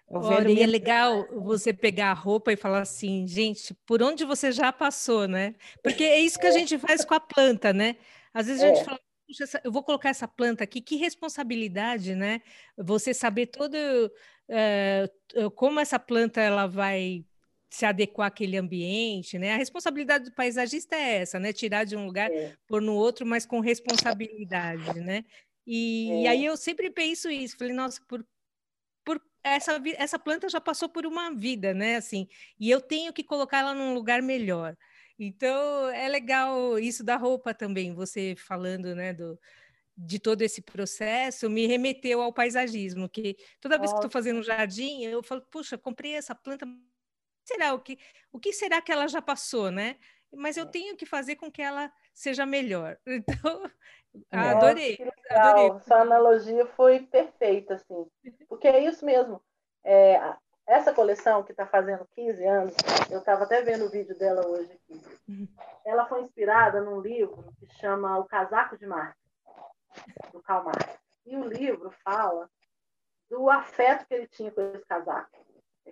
[0.08, 4.52] Olha, e é legal você pegar a roupa e falar assim, gente, por onde você
[4.52, 5.54] já passou, né?
[5.82, 7.96] Porque é isso que a gente faz com a planta, né?
[8.32, 8.84] Às vezes a gente é.
[8.84, 12.42] fala, Puxa, eu vou colocar essa planta aqui, que responsabilidade, né?
[12.76, 13.76] Você saber todo
[14.48, 15.10] é,
[15.54, 17.24] como essa planta ela vai
[17.70, 19.54] se adequar àquele ambiente, né?
[19.54, 21.52] A responsabilidade do paisagista é essa, né?
[21.52, 22.54] Tirar de um lugar, é.
[22.68, 25.24] pôr no outro, mas com responsabilidade, né?
[25.66, 26.22] E, é.
[26.22, 28.24] e, aí eu sempre penso isso, falei, nossa, por,
[29.04, 31.96] por essa, essa planta já passou por uma vida, né?
[31.96, 34.76] Assim, e eu tenho que colocar ela num lugar melhor.
[35.18, 39.38] Então, é legal isso da roupa também, você falando, né, do,
[39.96, 44.42] de todo esse processo, me remeteu ao paisagismo, que toda vez que estou fazendo um
[44.42, 46.66] jardim, eu falo, puxa, comprei essa planta,
[47.44, 47.98] será o que,
[48.32, 49.96] o que será que ela já passou, né?
[50.32, 50.68] Mas eu é.
[50.68, 52.98] tenho que fazer com que ela seja melhor.
[53.06, 53.70] Então,
[54.30, 54.98] adorei,
[55.30, 55.80] adorei.
[55.80, 58.06] Sua analogia foi perfeita, assim,
[58.48, 59.40] porque é isso mesmo.
[59.84, 60.34] É,
[60.66, 62.74] essa coleção, que está fazendo 15 anos,
[63.10, 65.02] eu estava até vendo o vídeo dela hoje aqui.
[65.28, 65.48] Uhum.
[65.84, 69.18] Ela foi inspirada num livro que chama O Casaco de Marte,
[70.32, 70.98] do Karl Marx.
[71.26, 72.48] E o livro fala
[73.28, 75.44] do afeto que ele tinha com esse casaco.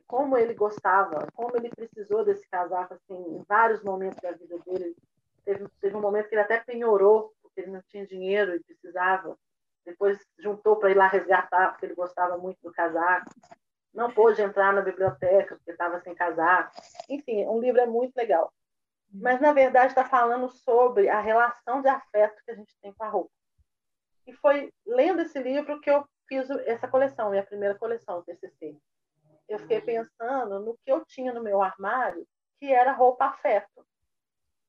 [0.06, 4.96] Como ele gostava, como ele precisou desse casaco assim, em vários momentos da vida dele.
[5.44, 9.36] Teve, teve um momento que ele até penhorou, porque ele não tinha dinheiro e precisava.
[9.84, 13.30] Depois juntou para ir lá resgatar, porque ele gostava muito do casaco
[13.92, 16.70] não pôde entrar na biblioteca porque estava sem casar.
[17.08, 18.52] Enfim, um livro é muito legal.
[19.12, 23.04] Mas, na verdade, está falando sobre a relação de afeto que a gente tem com
[23.04, 23.30] a roupa.
[24.26, 28.78] E foi lendo esse livro que eu fiz essa coleção, minha primeira coleção, TCC.
[29.48, 32.26] Eu fiquei pensando no que eu tinha no meu armário,
[32.58, 33.86] que era roupa afeto.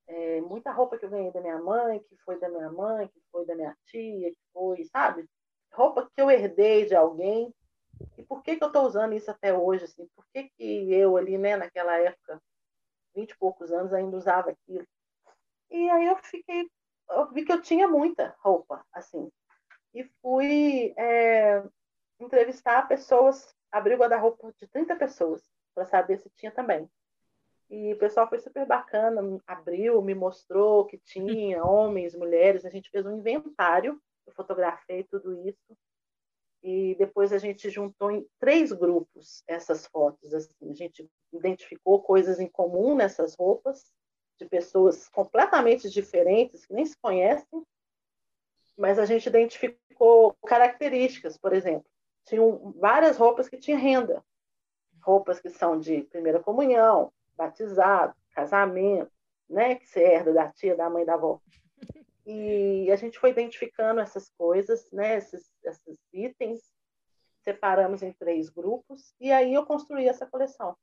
[0.07, 3.21] É, muita roupa que eu ganhei da minha mãe, que foi da minha mãe, que
[3.31, 5.25] foi da minha tia, que foi, sabe?
[5.71, 7.53] Roupa que eu herdei de alguém
[8.17, 9.85] e por que, que eu estou usando isso até hoje?
[9.85, 10.07] Assim?
[10.15, 12.41] Por que, que eu ali, né, naquela época,
[13.15, 14.85] vinte e poucos anos, ainda usava aquilo?
[15.69, 16.69] E aí eu fiquei,
[17.09, 19.31] eu vi que eu tinha muita roupa, assim.
[19.93, 21.63] E fui é,
[22.19, 26.89] entrevistar pessoas, abri o guarda-roupa de 30 pessoas, para saber se tinha também.
[27.69, 32.89] E o pessoal foi super bacana, abriu, me mostrou que tinha homens, mulheres, a gente
[32.89, 35.77] fez um inventário, eu fotografei tudo isso
[36.63, 40.33] e depois a gente juntou em três grupos essas fotos.
[40.33, 40.71] Assim.
[40.71, 43.91] A gente identificou coisas em comum nessas roupas,
[44.39, 47.63] de pessoas completamente diferentes, que nem se conhecem,
[48.77, 51.85] mas a gente identificou características, por exemplo.
[52.25, 54.23] Tinham várias roupas que tinham renda,
[55.01, 59.11] roupas que são de primeira comunhão, batizado, casamento,
[59.49, 61.39] né, que você herda da tia, da mãe, da avó.
[62.25, 66.71] E a gente foi identificando essas coisas, né, esses, esses itens,
[67.41, 70.77] separamos em três grupos, e aí eu construí essa coleção,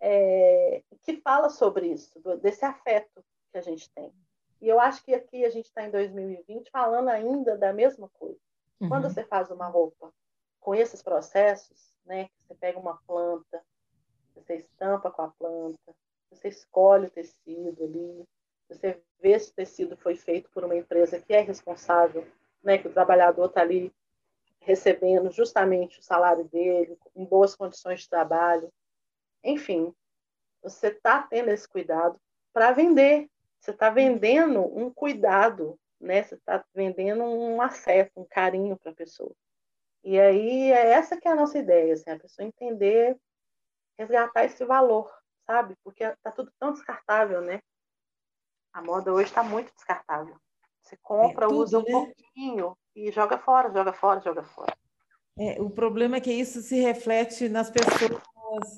[0.00, 4.12] é, que fala sobre isso, desse afeto que a gente tem.
[4.60, 8.40] E eu acho que aqui a gente está em 2020 falando ainda da mesma coisa.
[8.80, 8.88] Uhum.
[8.88, 10.12] Quando você faz uma roupa
[10.60, 13.62] com esses processos, né, você pega uma planta,
[14.36, 15.94] você estampa com a planta,
[16.30, 18.24] você escolhe o tecido ali,
[18.68, 22.26] você vê se o tecido foi feito por uma empresa que é responsável,
[22.62, 23.92] né, que o trabalhador está ali
[24.60, 28.72] recebendo justamente o salário dele, em boas condições de trabalho.
[29.42, 29.94] Enfim,
[30.60, 32.20] você está tendo esse cuidado
[32.52, 33.28] para vender
[33.60, 36.22] Você está vendendo um cuidado, né?
[36.22, 39.32] Você está vendendo um afeto, um carinho para a pessoa.
[40.04, 43.16] E aí é essa que é a nossa ideia, assim, a pessoa entender,
[43.98, 45.10] resgatar esse valor,
[45.46, 45.74] sabe?
[45.82, 47.60] Porque está tudo tão descartável, né?
[48.72, 50.36] A moda hoje está muito descartável.
[50.80, 51.90] Você compra, é tudo, usa um né?
[51.90, 54.76] pouquinho e joga fora, joga fora, joga fora.
[55.38, 58.20] É, o problema é que isso se reflete nas pessoas,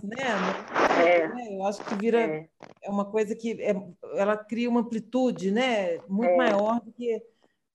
[0.02, 0.16] né?
[1.06, 1.28] É.
[1.28, 1.56] Né?
[1.56, 2.48] Eu acho que vira é.
[2.82, 3.74] é uma coisa que é,
[4.14, 5.98] ela cria uma amplitude, né?
[6.08, 6.36] Muito é.
[6.36, 7.22] maior do que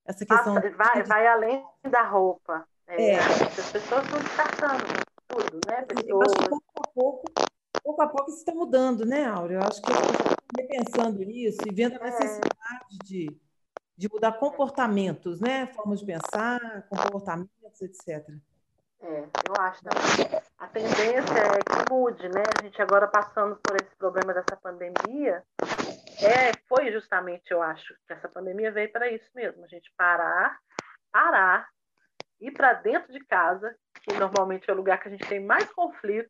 [0.05, 0.55] essa questão.
[0.55, 2.67] Passa, vai, vai além da roupa.
[2.87, 3.19] É, é.
[3.19, 4.83] As pessoas estão descartando
[5.27, 5.81] tudo, né?
[5.83, 6.31] Pessoas...
[6.93, 7.23] pouco
[7.83, 9.57] pouco, a pouco isso está mudando, né, Áurea?
[9.57, 9.91] Eu acho que
[10.57, 12.09] repensando isso e vendo a é.
[12.09, 13.27] necessidade de,
[13.97, 15.67] de mudar comportamentos, né?
[15.67, 18.27] Formas de pensar, comportamentos, etc.
[19.01, 20.41] É, eu acho também.
[20.57, 22.43] A tendência é que mude, né?
[22.57, 25.43] A gente agora passando por esse problema dessa pandemia,
[26.21, 30.57] é, foi justamente, eu acho, que essa pandemia veio para isso mesmo, a gente parar,
[31.11, 31.67] parar
[32.39, 35.71] ir para dentro de casa, que normalmente é o lugar que a gente tem mais
[35.71, 36.29] conflito.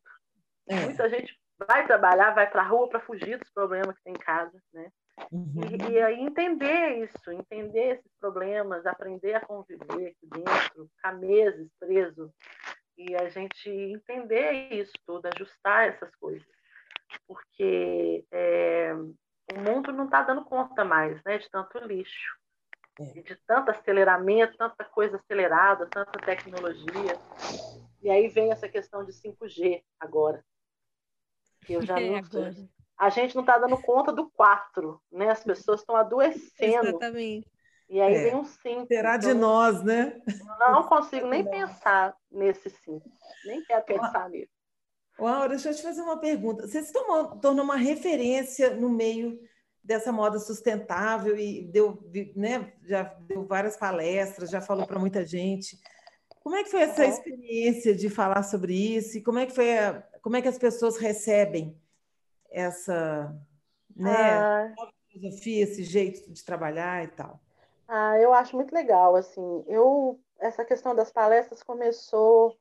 [0.68, 0.80] É.
[0.84, 4.18] Muita gente vai trabalhar, vai para a rua para fugir dos problemas que tem em
[4.18, 4.90] casa, né?
[5.30, 5.60] Uhum.
[5.88, 11.70] E, e, aí entender isso, entender esses problemas, aprender a conviver aqui dentro, ficar meses
[11.78, 12.34] preso
[12.98, 16.46] e a gente entender isso tudo, ajustar essas coisas,
[17.28, 22.36] porque é, o mundo não está dando conta mais, né, de tanto lixo.
[22.96, 23.22] É.
[23.22, 27.18] de tanto aceleramento, tanta coisa acelerada, tanta tecnologia.
[28.00, 30.44] E aí vem essa questão de 5G agora.
[31.68, 35.30] Eu já é, não A gente não está dando conta do 4, né?
[35.30, 36.88] As pessoas estão adoecendo.
[36.88, 37.48] Exatamente.
[37.88, 38.24] E aí é.
[38.24, 38.86] vem um 5.
[38.86, 40.20] Será então, de nós, né?
[40.58, 43.02] Não consigo nem pensar nesse 5.
[43.44, 44.52] Nem quero pensar nisso.
[45.20, 46.66] Uau, deixa eu te fazer uma pergunta.
[46.66, 49.38] Você se tornou, tornou uma referência no meio
[49.82, 52.02] dessa moda sustentável e deu,
[52.34, 55.78] né, já deu várias palestras, já falou para muita gente.
[56.44, 59.78] Como é que foi essa experiência de falar sobre isso e como é que foi
[59.78, 61.74] a, como é que as pessoas recebem
[62.50, 63.34] essa
[63.96, 64.74] né, ah.
[65.08, 67.40] filosofia, esse jeito de trabalhar e tal?
[67.88, 69.64] Ah, eu acho muito legal assim.
[69.66, 72.54] Eu essa questão das palestras começou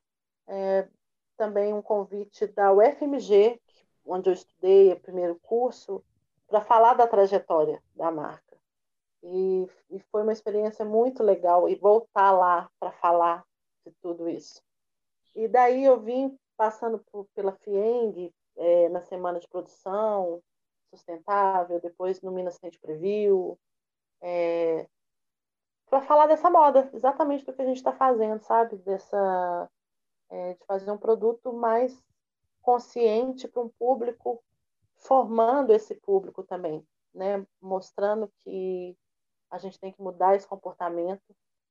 [0.48, 0.88] é,
[1.36, 3.60] também um convite da UFMG,
[4.06, 6.02] onde eu estudei o primeiro curso,
[6.48, 8.58] para falar da trajetória da marca.
[9.22, 13.44] E, e, foi uma experiência muito legal e voltar lá para falar
[13.86, 14.62] de tudo isso.
[15.36, 20.42] E daí eu vim passando por, pela FIENG é, na semana de produção
[20.90, 23.58] sustentável, depois no Minas Sente Preview,
[24.22, 24.88] é,
[25.90, 28.78] para falar dessa moda, exatamente do que a gente está fazendo, sabe?
[28.78, 29.70] Dessa,
[30.30, 32.00] é, de fazer um produto mais
[32.62, 34.44] consciente para um público
[34.96, 37.46] formando esse público também, né?
[37.62, 38.98] mostrando que
[39.52, 41.22] a gente tem que mudar esse comportamento.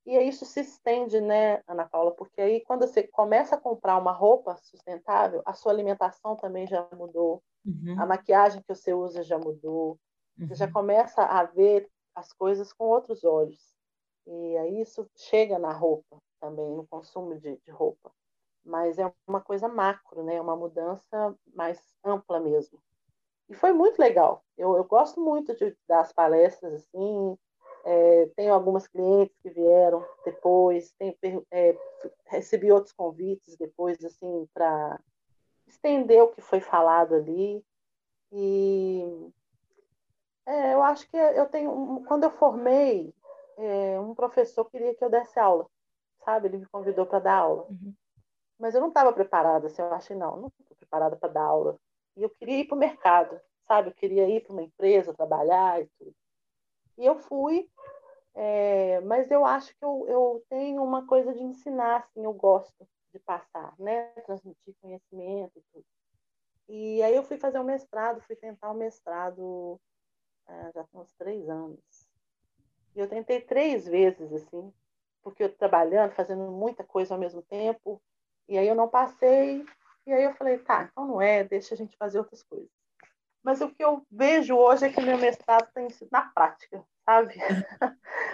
[0.05, 2.11] E isso se estende, né, Ana Paula?
[2.12, 6.87] Porque aí, quando você começa a comprar uma roupa sustentável, a sua alimentação também já
[6.93, 7.95] mudou, uhum.
[8.01, 9.99] a maquiagem que você usa já mudou,
[10.38, 10.49] uhum.
[10.49, 10.73] você já uhum.
[10.73, 13.73] começa a ver as coisas com outros olhos.
[14.27, 18.11] E aí isso chega na roupa também, no consumo de, de roupa.
[18.65, 20.41] Mas é uma coisa macro, né?
[20.41, 22.81] Uma mudança mais ampla mesmo.
[23.49, 24.45] E foi muito legal.
[24.57, 27.37] Eu, eu gosto muito de dar as palestras assim.
[27.85, 31.77] É, tenho algumas clientes que vieram depois, tenho, é,
[32.27, 35.01] recebi outros convites depois, assim, para
[35.66, 37.64] estender o que foi falado ali.
[38.31, 39.31] E
[40.47, 42.05] é, eu acho que eu tenho.
[42.07, 43.12] Quando eu formei,
[43.59, 45.66] é, um professor queria que eu desse aula,
[46.25, 46.49] sabe?
[46.49, 47.66] Ele me convidou para dar aula.
[47.68, 47.95] Uhum.
[48.59, 51.77] Mas eu não estava preparada, assim, eu achei, não, não estou preparada para dar aula.
[52.16, 53.89] E eu queria ir para o mercado, sabe?
[53.89, 56.14] Eu queria ir para uma empresa, trabalhar e tudo.
[57.03, 57.68] E eu fui,
[58.32, 62.86] é, mas eu acho que eu, eu tenho uma coisa de ensinar, assim, eu gosto
[63.12, 64.05] de passar, né?
[64.24, 65.84] Transmitir conhecimento e tudo.
[66.68, 69.80] E aí eu fui fazer o um mestrado, fui tentar o um mestrado
[70.46, 72.09] é, já tem uns três anos.
[72.94, 74.72] E eu tentei três vezes, assim,
[75.24, 78.00] porque eu trabalhando, fazendo muita coisa ao mesmo tempo,
[78.48, 79.66] e aí eu não passei,
[80.07, 82.70] e aí eu falei, tá, então não é, deixa a gente fazer outras coisas.
[83.42, 87.34] Mas o que eu vejo hoje é que meu mestrado tem sido na prática, sabe?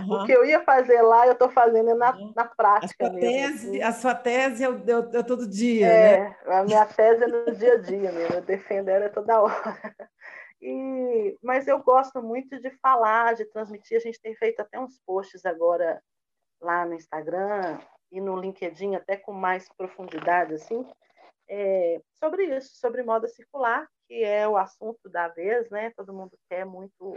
[0.01, 0.13] Uhum.
[0.23, 3.07] o que eu ia fazer lá, eu estou fazendo na, na prática.
[3.07, 3.83] A sua, mesmo, tese, assim.
[3.83, 6.37] a sua tese é, é, é todo dia, é, né?
[6.47, 9.53] A minha tese é no dia a dia mesmo, eu defendo ela toda hora.
[10.61, 13.97] E, mas eu gosto muito de falar, de transmitir.
[13.97, 16.03] A gente tem feito até uns posts agora
[16.61, 17.79] lá no Instagram
[18.11, 20.85] e no LinkedIn, até com mais profundidade, assim,
[21.49, 25.93] é, sobre isso, sobre moda circular, que é o assunto da vez, né?
[25.97, 27.17] Todo mundo quer muito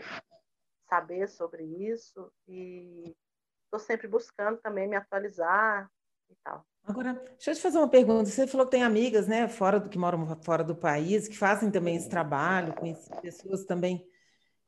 [0.91, 3.15] saber sobre isso e
[3.63, 5.89] estou sempre buscando também me atualizar
[6.29, 6.65] e tal.
[6.83, 8.29] Agora, deixa eu te fazer uma pergunta.
[8.29, 11.71] Você falou que tem amigas, né, fora do que moram fora do país, que fazem
[11.71, 14.05] também esse trabalho, conheci pessoas também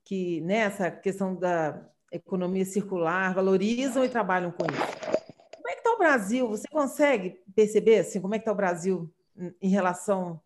[0.06, 4.98] que nessa né, questão da economia circular valorizam e trabalham com isso.
[5.56, 6.48] Como é que está o Brasil?
[6.48, 9.14] Você consegue perceber assim, como é que está o Brasil
[9.62, 10.40] em relação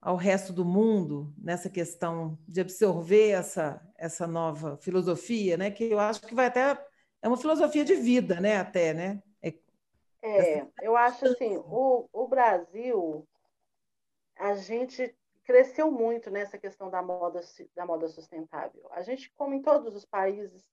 [0.00, 5.70] ao resto do mundo nessa questão de absorver essa, essa nova filosofia, né?
[5.70, 6.78] Que eu acho que vai até
[7.20, 8.58] é uma filosofia de vida, né?
[8.58, 9.22] Até, né?
[10.22, 13.26] É, eu acho assim, o, o Brasil,
[14.36, 17.40] a gente cresceu muito nessa questão da moda,
[17.74, 18.86] da moda sustentável.
[18.90, 20.64] A gente, como em todos os países,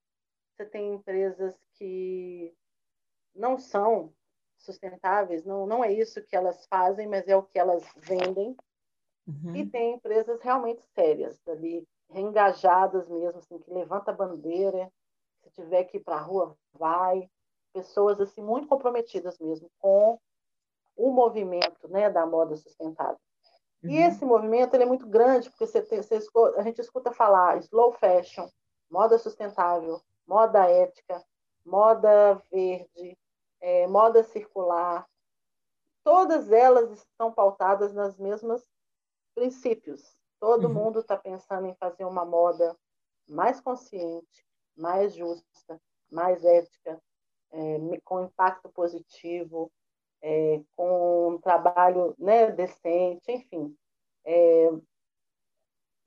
[0.51, 2.53] você tem empresas que
[3.33, 4.13] não são
[4.57, 8.55] sustentáveis, não, não é isso que elas fazem, mas é o que elas vendem.
[9.27, 9.55] Uhum.
[9.55, 14.91] E tem empresas realmente sérias, ali, reengajadas mesmo, assim, que levanta a bandeira,
[15.43, 17.29] se tiver que ir para a rua, vai
[17.73, 20.17] pessoas assim muito comprometidas mesmo com
[20.95, 23.19] o movimento né, da moda sustentável.
[23.83, 23.89] Uhum.
[23.89, 26.19] E esse movimento ele é muito grande, porque você tem, você,
[26.55, 28.47] a gente escuta falar slow fashion,
[28.89, 31.21] moda sustentável, moda ética,
[31.65, 33.17] moda verde,
[33.59, 35.05] é, moda circular.
[36.03, 38.65] Todas elas estão pautadas nas mesmas
[39.35, 40.01] princípios.
[40.39, 40.73] Todo uhum.
[40.73, 42.75] mundo está pensando em fazer uma moda
[43.27, 45.81] mais consciente, mais justa,
[46.11, 47.01] mais ética,
[47.51, 49.71] é, com impacto positivo,
[50.21, 53.75] é, com um trabalho né, decente, enfim.
[54.25, 54.69] É,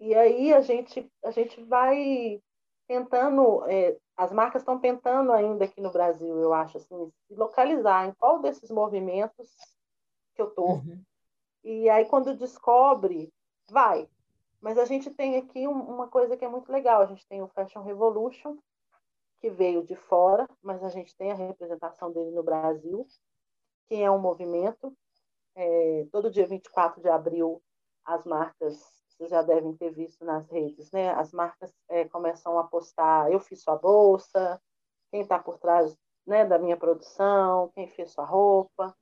[0.00, 2.42] e aí a gente, a gente vai
[2.86, 8.08] tentando, é, as marcas estão tentando ainda aqui no Brasil, eu acho, assim, se localizar
[8.08, 9.48] em qual desses movimentos
[10.34, 10.76] que eu estou.
[10.76, 11.02] Uhum.
[11.64, 13.32] E aí, quando descobre,
[13.70, 14.08] vai.
[14.60, 17.02] Mas a gente tem aqui uma coisa que é muito legal.
[17.02, 18.58] A gente tem o Fashion Revolution,
[19.40, 23.06] que veio de fora, mas a gente tem a representação dele no Brasil,
[23.86, 24.96] que é um movimento.
[25.54, 27.62] É, todo dia 24 de abril,
[28.04, 31.10] as marcas, vocês já devem ter visto nas redes, né?
[31.10, 34.60] As marcas é, começam a postar: eu fiz sua bolsa,
[35.10, 35.96] quem está por trás
[36.26, 38.94] né, da minha produção, quem fez sua roupa.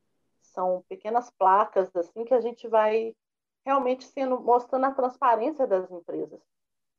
[0.57, 3.15] São pequenas placas assim que a gente vai
[3.65, 6.41] realmente sendo mostrando a transparência das empresas.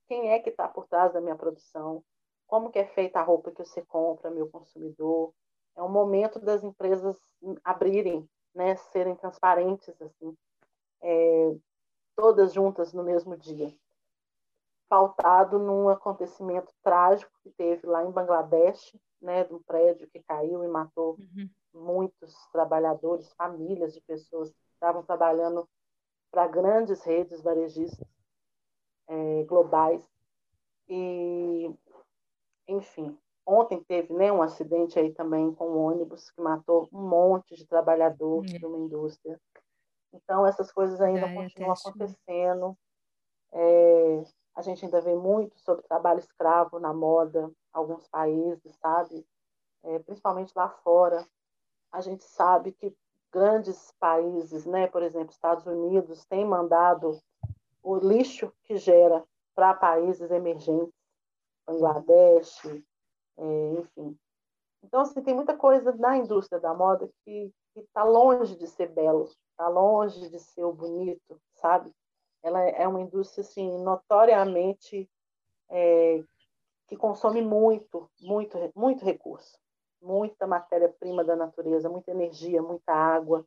[0.07, 2.01] Quem é que está por trás da minha produção?
[2.47, 5.33] como que é feita a roupa que você compra, meu consumidor.
[5.75, 7.19] É um momento das empresas
[7.63, 10.35] abrirem, né, serem transparentes, assim,
[11.01, 11.55] é,
[12.15, 13.71] todas juntas no mesmo dia.
[14.89, 20.63] Pautado num acontecimento trágico que teve lá em Bangladesh, né, de um prédio que caiu
[20.63, 21.49] e matou uhum.
[21.73, 25.67] Muitos trabalhadores, famílias de pessoas que estavam trabalhando
[26.31, 28.07] para grandes redes varejistas
[29.07, 30.05] é, globais.
[30.87, 31.73] E
[32.67, 37.55] enfim, ontem teve né, um acidente aí também com um ônibus que matou um monte
[37.55, 38.57] de trabalhador é.
[38.57, 39.39] de uma indústria.
[40.13, 42.77] Então, essas coisas ainda é, continuam acontecendo.
[43.53, 44.23] É,
[44.55, 49.25] a gente ainda vê muito sobre trabalho escravo na moda, alguns países, sabe?
[49.83, 51.25] É, principalmente lá fora.
[51.97, 52.95] A gente sabe que
[53.31, 57.19] grandes países, né, por exemplo, Estados Unidos, têm mandado
[57.81, 59.25] o lixo que gera
[59.55, 60.93] para países emergentes
[61.65, 62.65] Bangladesh,
[63.35, 64.15] é, enfim.
[64.83, 69.23] Então, assim, tem muita coisa na indústria da moda que está longe de ser belo,
[69.23, 71.91] está longe de ser o bonito, sabe?
[72.43, 75.09] Ela é uma indústria, assim, notoriamente
[75.67, 76.23] é,
[76.85, 79.57] que consome muito, muito, muito recurso,
[80.01, 83.45] muita matéria-prima da natureza, muita energia, muita água,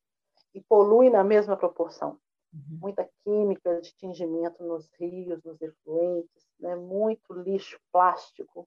[0.55, 2.19] e polui na mesma proporção.
[2.53, 2.79] Uhum.
[2.81, 6.75] Muita química de tingimento nos rios, nos efluentes, né?
[6.75, 8.67] muito lixo plástico,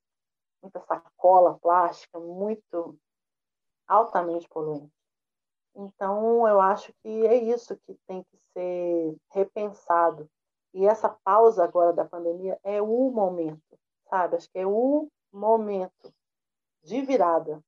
[0.62, 2.98] muita sacola plástica, muito
[3.86, 4.92] altamente poluente.
[5.76, 10.30] Então, eu acho que é isso que tem que ser repensado.
[10.74, 13.78] E essa pausa agora da pandemia é o momento,
[14.10, 14.36] sabe?
[14.38, 16.14] Acho que é o momento
[16.84, 17.62] de virada.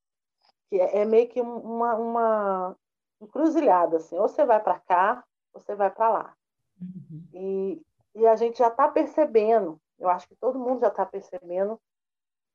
[0.70, 2.76] Que é, é meio que uma, uma
[3.22, 4.18] encruzilhada, assim.
[4.18, 6.38] Ou você vai para cá, ou você vai para lá.
[6.82, 7.28] Uhum.
[7.34, 7.82] E,
[8.16, 11.80] e a gente já está percebendo eu acho que todo mundo já está percebendo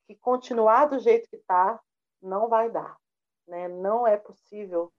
[0.06, 1.80] que continuar do jeito que está
[2.20, 2.98] não vai dar.
[3.46, 3.68] Né?
[3.68, 4.92] Não é possível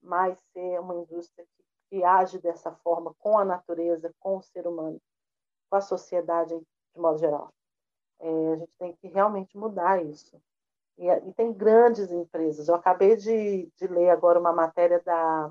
[0.00, 4.66] mais ser uma indústria que, que age dessa forma com a natureza, com o ser
[4.66, 5.00] humano,
[5.68, 7.52] com a sociedade de modo geral.
[8.18, 10.40] É, a gente tem que realmente mudar isso.
[10.98, 12.68] E, e, tem grandes empresas.
[12.68, 15.50] Eu acabei de, de ler agora uma matéria da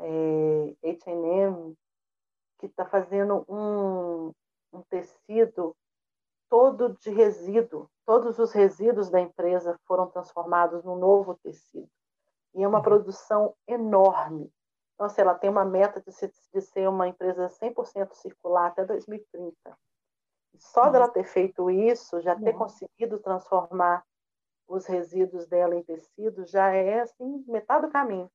[0.00, 1.76] é, H&M
[2.58, 4.32] que está fazendo um,
[4.72, 5.76] um tecido
[6.48, 7.88] todo de resíduo.
[8.04, 11.88] Todos os resíduos da empresa foram transformados num novo tecido.
[12.54, 12.84] E é uma uhum.
[12.84, 14.52] produção enorme.
[14.94, 18.84] Então, assim, ela tem uma meta de ser, de ser uma empresa 100% circular até
[18.84, 19.54] 2030.
[20.58, 24.04] Só dela ter feito isso, já ter conseguido transformar
[24.66, 28.30] os resíduos dela em tecido, já é assim metade do caminho.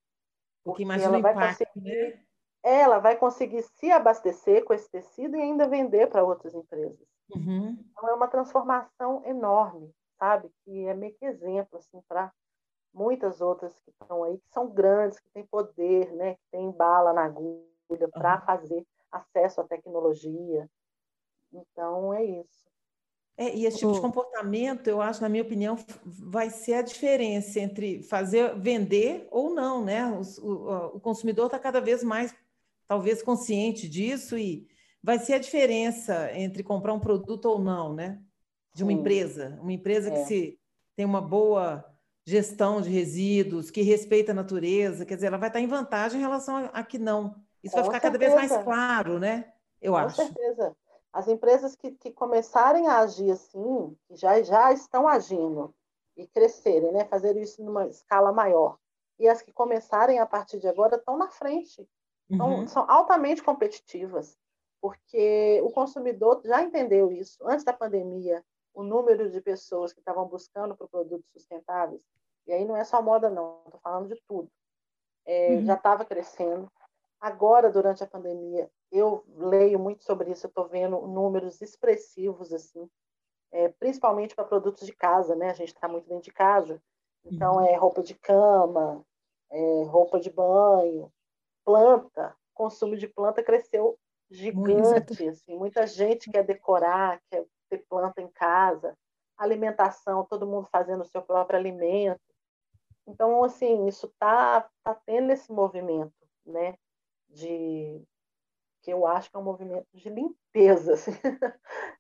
[0.64, 2.24] Porque, Porque ela vai impacto, conseguir, né?
[2.64, 7.08] ela vai conseguir se abastecer com esse tecido e ainda vender para outras empresas.
[7.34, 7.78] Uhum.
[7.92, 10.50] Então é uma transformação enorme, sabe?
[10.64, 12.32] Que é meio que exemplo assim para
[12.94, 16.36] muitas outras que estão aí, que são grandes, que têm poder, né?
[16.36, 18.46] Que têm bala na agulha para uhum.
[18.46, 20.70] fazer acesso à tecnologia.
[21.54, 22.68] Então é isso.
[23.38, 27.60] É, e esse tipo de comportamento, eu acho, na minha opinião, vai ser a diferença
[27.60, 30.06] entre fazer vender ou não, né?
[30.08, 32.34] o, o, o consumidor está cada vez mais,
[32.88, 34.68] talvez, consciente disso e
[35.04, 38.20] vai ser a diferença entre comprar um produto ou não, né?
[38.74, 39.00] De uma Sim.
[39.00, 40.12] empresa, uma empresa é.
[40.12, 40.60] que se
[40.96, 41.86] tem uma boa
[42.26, 46.24] gestão de resíduos, que respeita a natureza, quer dizer, ela vai estar em vantagem em
[46.24, 47.36] relação a, a que não.
[47.64, 48.02] Isso Com vai ficar certeza.
[48.02, 49.54] cada vez mais claro, né?
[49.80, 50.16] Eu Com acho.
[50.16, 50.76] Com certeza.
[51.18, 55.74] As empresas que, que começarem a agir assim, já, já estão agindo
[56.16, 57.06] e crescerem, né?
[57.06, 58.78] fazer isso numa escala maior.
[59.18, 61.90] E as que começarem a partir de agora estão na frente,
[62.30, 62.68] uhum.
[62.68, 64.38] são altamente competitivas,
[64.80, 67.40] porque o consumidor já entendeu isso.
[67.48, 72.00] Antes da pandemia, o número de pessoas que estavam buscando por produtos sustentáveis,
[72.46, 74.52] e aí não é só moda, não, estou falando de tudo,
[75.26, 75.66] é, uhum.
[75.66, 76.72] já estava crescendo.
[77.20, 82.88] Agora, durante a pandemia, eu leio muito sobre isso, eu estou vendo números expressivos, assim,
[83.52, 85.50] é, principalmente para produtos de casa, né?
[85.50, 86.82] A gente está muito dentro de casa,
[87.26, 87.66] então uhum.
[87.66, 89.04] é roupa de cama,
[89.50, 91.12] é, roupa de banho,
[91.66, 93.98] planta, consumo de planta cresceu
[94.30, 98.98] gigante, assim, muita gente quer decorar, quer ter planta em casa,
[99.38, 102.20] alimentação, todo mundo fazendo o seu próprio alimento.
[103.06, 106.14] Então, assim, isso está tá tendo esse movimento,
[106.46, 106.78] né?
[107.30, 108.02] De
[108.82, 111.12] que eu acho que é um movimento de limpeza, assim,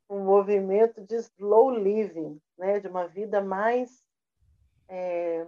[0.09, 4.05] um movimento de slow living, né, de uma vida mais
[4.87, 5.45] é,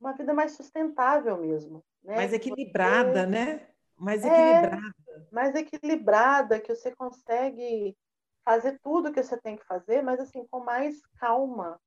[0.00, 2.16] uma vida mais sustentável mesmo, né?
[2.16, 3.26] mais equilibrada, você...
[3.26, 3.68] né?
[3.96, 7.96] Mais é, equilibrada, é, mais equilibrada que você consegue
[8.44, 11.80] fazer tudo que você tem que fazer, mas assim com mais calma,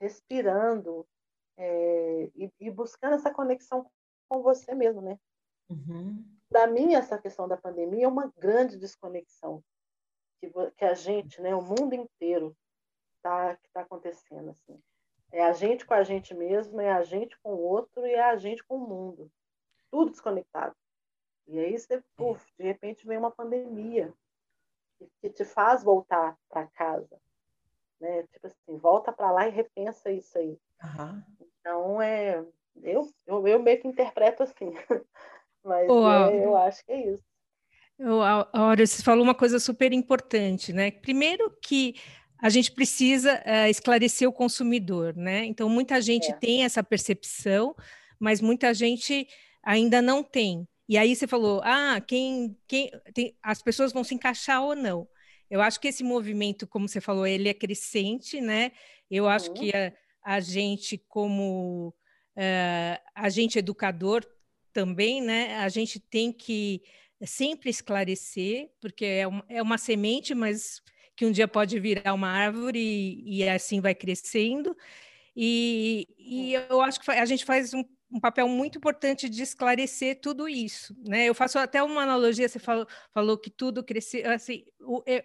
[0.00, 1.06] respirando
[1.56, 3.88] é, e, e buscando essa conexão
[4.28, 5.16] com você mesmo, né?
[5.72, 6.24] Uhum.
[6.48, 9.62] Para mim, essa questão da pandemia é uma grande desconexão
[10.38, 12.56] que, que a gente, né, o mundo inteiro,
[13.22, 14.50] tá, que está acontecendo.
[14.50, 14.78] Assim.
[15.30, 18.22] É a gente com a gente mesmo, é a gente com o outro e é
[18.22, 19.30] a gente com o mundo.
[19.90, 20.74] Tudo desconectado.
[21.46, 24.12] E aí você, puf, de repente vem uma pandemia
[24.98, 27.20] que, que te faz voltar para casa.
[28.00, 28.24] Né?
[28.24, 30.58] Tipo assim, volta para lá e repensa isso aí.
[30.82, 31.22] Uhum.
[31.40, 32.44] Então, é,
[32.82, 34.72] eu, eu, eu meio que interpreto assim.
[35.64, 37.22] Mas é, eu acho que é isso.
[38.52, 40.90] Aura, você falou uma coisa super importante, né?
[40.90, 41.94] Primeiro que
[42.38, 45.44] a gente precisa uh, esclarecer o consumidor, né?
[45.44, 46.34] Então, muita gente é.
[46.34, 47.76] tem essa percepção,
[48.18, 49.28] mas muita gente
[49.62, 50.66] ainda não tem.
[50.88, 55.08] E aí você falou, ah, quem, quem tem, as pessoas vão se encaixar ou não.
[55.48, 58.72] Eu acho que esse movimento, como você falou, ele é crescente, né?
[59.10, 59.54] Eu acho uhum.
[59.54, 59.92] que a,
[60.24, 61.94] a, gente, como
[62.36, 64.26] uh, agente educador,
[64.72, 66.82] também, né, a gente tem que
[67.24, 70.82] sempre esclarecer, porque é, um, é uma semente, mas
[71.16, 74.76] que um dia pode virar uma árvore e, e assim vai crescendo.
[75.34, 80.20] E, e, eu acho que a gente faz um, um, papel muito importante de esclarecer
[80.20, 80.94] tudo isso.
[81.06, 81.26] Né?
[81.26, 84.30] Eu faço até uma analogia, você falou, falou que tudo cresceu.
[84.30, 84.64] Assim,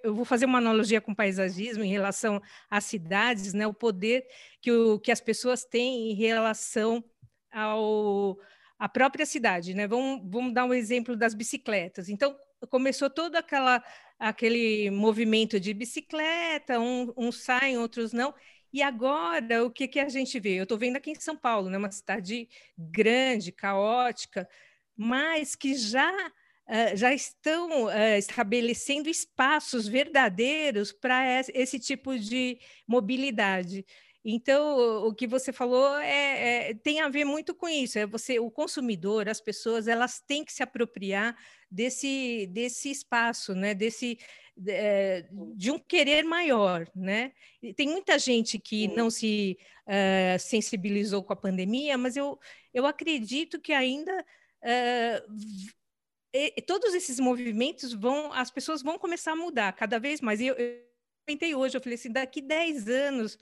[0.04, 3.68] eu vou fazer uma analogia com paisagismo em relação às cidades, né?
[3.68, 4.26] o poder
[4.62, 7.04] que, o, que as pessoas têm em relação
[7.52, 8.38] ao
[8.80, 9.88] a própria cidade, né?
[9.88, 12.10] Vamos, vamos dar um exemplo das bicicletas.
[12.10, 12.36] Então,
[12.70, 13.84] começou todo aquela,
[14.20, 18.34] aquele movimento de bicicleta, um, uns saem, outros não.
[18.72, 20.60] E agora, o que, que a gente vê?
[20.60, 21.78] Eu estou vendo aqui em São Paulo, né?
[21.78, 22.48] uma cidade
[22.78, 24.48] grande, caótica,
[24.96, 26.12] mas que já,
[26.68, 33.86] uh, já estão uh, estabelecendo espaços verdadeiros para esse tipo de mobilidade.
[34.30, 37.98] Então, o que você falou é, é, tem a ver muito com isso.
[37.98, 41.34] É você, o consumidor, as pessoas, elas têm que se apropriar
[41.72, 43.74] desse, desse espaço, né?
[43.74, 44.20] Desse
[44.68, 45.26] é,
[45.56, 47.32] de um querer maior, né?
[47.64, 49.58] E tem muita gente que não se
[49.88, 52.38] uh, sensibilizou com a pandemia, mas eu,
[52.74, 54.12] eu acredito que ainda
[54.62, 55.38] uh,
[56.34, 60.42] e, todos esses movimentos vão, as pessoas vão começar a mudar cada vez mais.
[60.42, 60.82] Eu, eu
[61.26, 63.38] comentei hoje, eu falei assim, daqui 10 anos,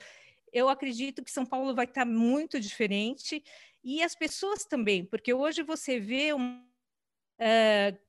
[0.56, 3.44] eu acredito que São Paulo vai estar muito diferente
[3.84, 6.66] e as pessoas também, porque hoje você vê uma
[7.42, 8.00] uh,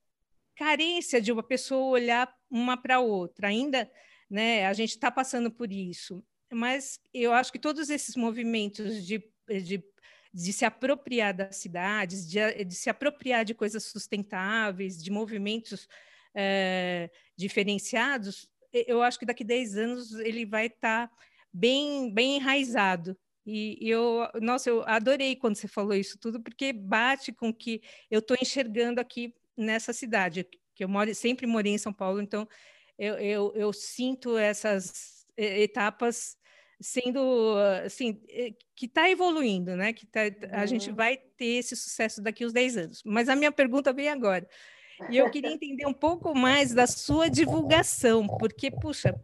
[0.55, 3.49] carência de uma pessoa olhar uma para outra.
[3.49, 3.91] Ainda,
[4.31, 9.29] né, a gente está passando por isso, mas eu acho que todos esses movimentos de,
[9.49, 9.85] de,
[10.33, 15.89] de se apropriar das cidades, de, de, se apropriar de coisas sustentáveis, de movimentos
[16.37, 21.17] uh, diferenciados, eu acho que daqui a 10 anos ele vai estar tá
[21.57, 23.17] bem, bem enraizado.
[23.47, 27.81] E, eu, nossa, eu adorei quando você falou isso tudo, porque bate com o que
[28.11, 32.47] eu estou enxergando aqui nessa cidade, que eu moro, sempre morei em São Paulo, então
[32.99, 36.37] eu, eu, eu sinto essas etapas
[36.81, 37.55] sendo
[37.85, 38.21] assim
[38.75, 39.93] que está evoluindo, né?
[39.93, 40.67] Que tá, a uhum.
[40.67, 43.03] gente vai ter esse sucesso daqui uns 10 anos.
[43.05, 44.47] Mas a minha pergunta vem agora.
[45.11, 49.15] E eu queria entender um pouco mais da sua divulgação, porque, puxa,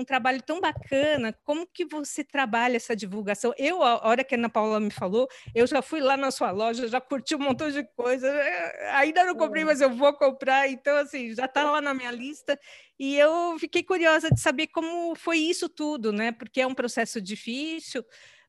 [0.00, 1.32] um trabalho tão bacana.
[1.44, 3.54] Como que você trabalha essa divulgação?
[3.58, 6.50] Eu, a hora que a Ana Paula me falou, eu já fui lá na sua
[6.50, 8.26] loja, já curti um montão de coisa.
[8.26, 10.68] Eh, ainda não comprei, mas eu vou comprar.
[10.68, 12.58] Então, assim, já está lá na minha lista.
[12.98, 16.32] E eu fiquei curiosa de saber como foi isso tudo, né?
[16.32, 18.04] Porque é um processo difícil,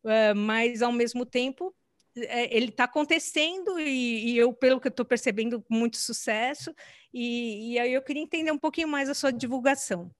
[0.05, 1.75] eh, mas ao mesmo tempo
[2.15, 6.73] eh, ele está acontecendo e, e, eu, pelo que eu estou percebendo, muito sucesso.
[7.13, 10.11] E, e aí eu queria entender um pouquinho mais a sua divulgação.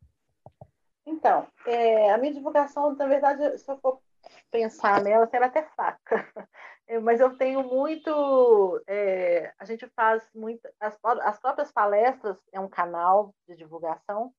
[1.11, 4.01] Então, é, a minha divulgação, na verdade, se eu for
[4.49, 5.99] pensar nela, será até fraca.
[7.03, 8.81] Mas eu tenho muito.
[8.87, 10.67] É, a gente faz muito.
[10.79, 14.33] As, as, próprias palestras é um canal de divulgação.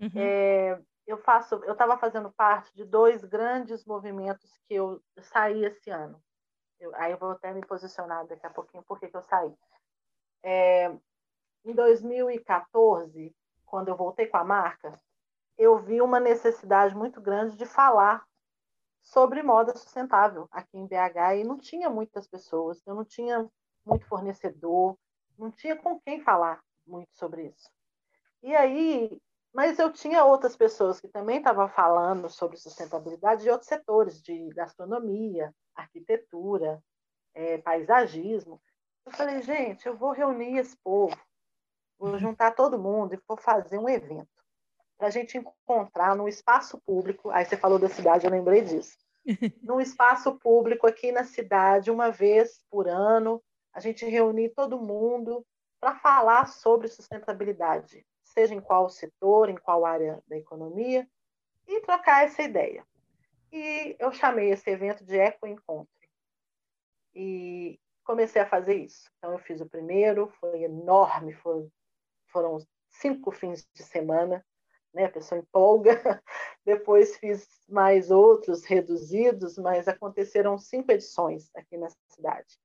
[0.00, 0.10] Uhum.
[0.14, 1.54] É, eu faço.
[1.64, 6.22] Eu estava fazendo parte de dois grandes movimentos que eu saí esse ano.
[6.78, 9.52] Eu, aí eu vou até me posicionar daqui a pouquinho por que eu saí.
[10.42, 10.92] É,
[11.64, 13.34] em 2014,
[13.64, 15.00] quando eu voltei com a marca,
[15.58, 18.24] eu vi uma necessidade muito grande de falar
[19.02, 23.50] sobre moda sustentável aqui em BH e não tinha muitas pessoas, eu não tinha
[23.84, 24.96] muito fornecedor,
[25.36, 27.68] não tinha com quem falar muito sobre isso.
[28.42, 29.20] E aí,
[29.52, 34.48] mas eu tinha outras pessoas que também estavam falando sobre sustentabilidade de outros setores, de
[34.50, 36.80] gastronomia, arquitetura,
[37.34, 38.60] é, paisagismo.
[39.04, 41.16] Eu falei, gente, eu vou reunir esse povo,
[41.98, 44.37] vou juntar todo mundo e vou fazer um evento
[44.98, 47.30] para a gente encontrar no espaço público.
[47.30, 48.98] Aí você falou da cidade, eu lembrei disso.
[49.62, 53.42] Num espaço público aqui na cidade, uma vez por ano,
[53.72, 55.46] a gente reunir todo mundo
[55.80, 61.08] para falar sobre sustentabilidade, seja em qual setor, em qual área da economia,
[61.66, 62.84] e trocar essa ideia.
[63.52, 65.88] E eu chamei esse evento de Eco Encontro.
[67.14, 69.08] E comecei a fazer isso.
[69.18, 71.68] Então, eu fiz o primeiro, foi enorme, foi,
[72.26, 74.44] foram cinco fins de semana
[74.98, 75.04] né?
[75.04, 75.92] A pessoa empolga.
[76.66, 82.58] Depois fiz mais outros reduzidos, mas aconteceram cinco edições aqui nessa cidade.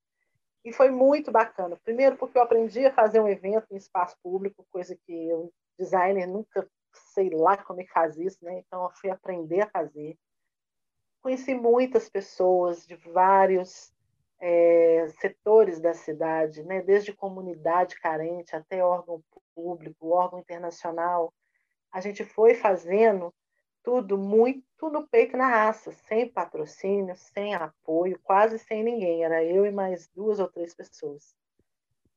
[0.65, 1.77] E foi muito bacana.
[1.83, 6.25] Primeiro, porque eu aprendi a fazer um evento em espaço público, coisa que eu, designer,
[6.25, 6.67] nunca
[7.13, 8.59] sei lá como é que faz isso, né?
[8.59, 10.17] Então, eu fui aprender a fazer.
[11.21, 13.93] Conheci muitas pessoas de vários
[14.39, 16.81] é, setores da cidade, né?
[16.81, 19.23] desde comunidade carente até órgão
[19.55, 21.33] público, órgão internacional,
[21.93, 23.31] a gente foi fazendo
[23.83, 29.23] tudo muito no peito na raça, sem patrocínio, sem apoio, quase sem ninguém.
[29.23, 31.35] Era eu e mais duas ou três pessoas.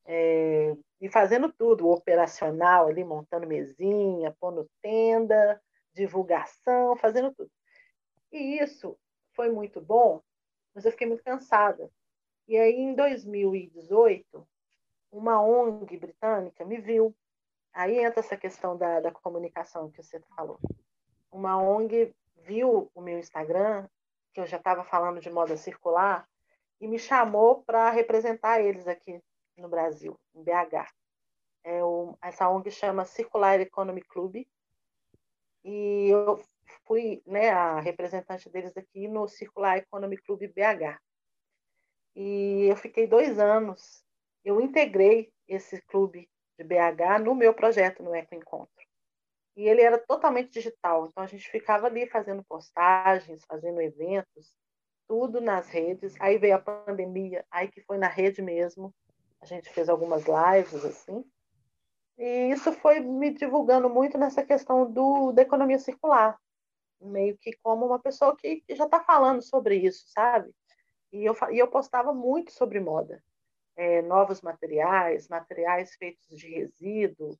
[0.06, 5.60] É, e fazendo tudo, operacional ali, montando mesinha, pondo tenda,
[5.92, 7.50] divulgação, fazendo tudo.
[8.32, 8.96] E isso
[9.34, 10.22] foi muito bom,
[10.74, 11.90] mas eu fiquei muito cansada.
[12.48, 14.48] E aí, em 2018,
[15.12, 17.14] uma ONG britânica me viu
[17.76, 20.58] Aí entra essa questão da, da comunicação que você falou.
[21.30, 23.86] Uma ONG viu o meu Instagram,
[24.32, 26.26] que eu já estava falando de moda circular,
[26.80, 29.22] e me chamou para representar eles aqui
[29.58, 30.90] no Brasil, em BH.
[31.64, 34.46] É o, essa ONG chama Circular Economy Club,
[35.62, 36.42] e eu
[36.86, 40.98] fui né, a representante deles aqui no Circular Economy Club BH.
[42.14, 44.02] E eu fiquei dois anos,
[44.42, 46.26] eu integrei esse clube
[46.58, 48.86] de BH no meu projeto no Eco Encontro.
[49.56, 54.54] E ele era totalmente digital, então a gente ficava ali fazendo postagens, fazendo eventos,
[55.08, 56.14] tudo nas redes.
[56.20, 58.94] Aí veio a pandemia, aí que foi na rede mesmo.
[59.40, 61.24] A gente fez algumas lives assim.
[62.18, 66.38] E isso foi me divulgando muito nessa questão do, da economia circular,
[67.00, 70.50] meio que como uma pessoa que, que já está falando sobre isso, sabe?
[71.12, 73.22] E eu, e eu postava muito sobre moda
[73.76, 77.38] é, novos materiais, materiais feitos de resíduo,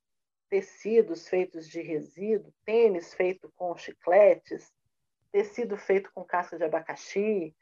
[0.49, 4.71] tecidos feitos de resíduo, tênis feito com chicletes,
[5.31, 7.55] tecido feito com casca de abacaxi,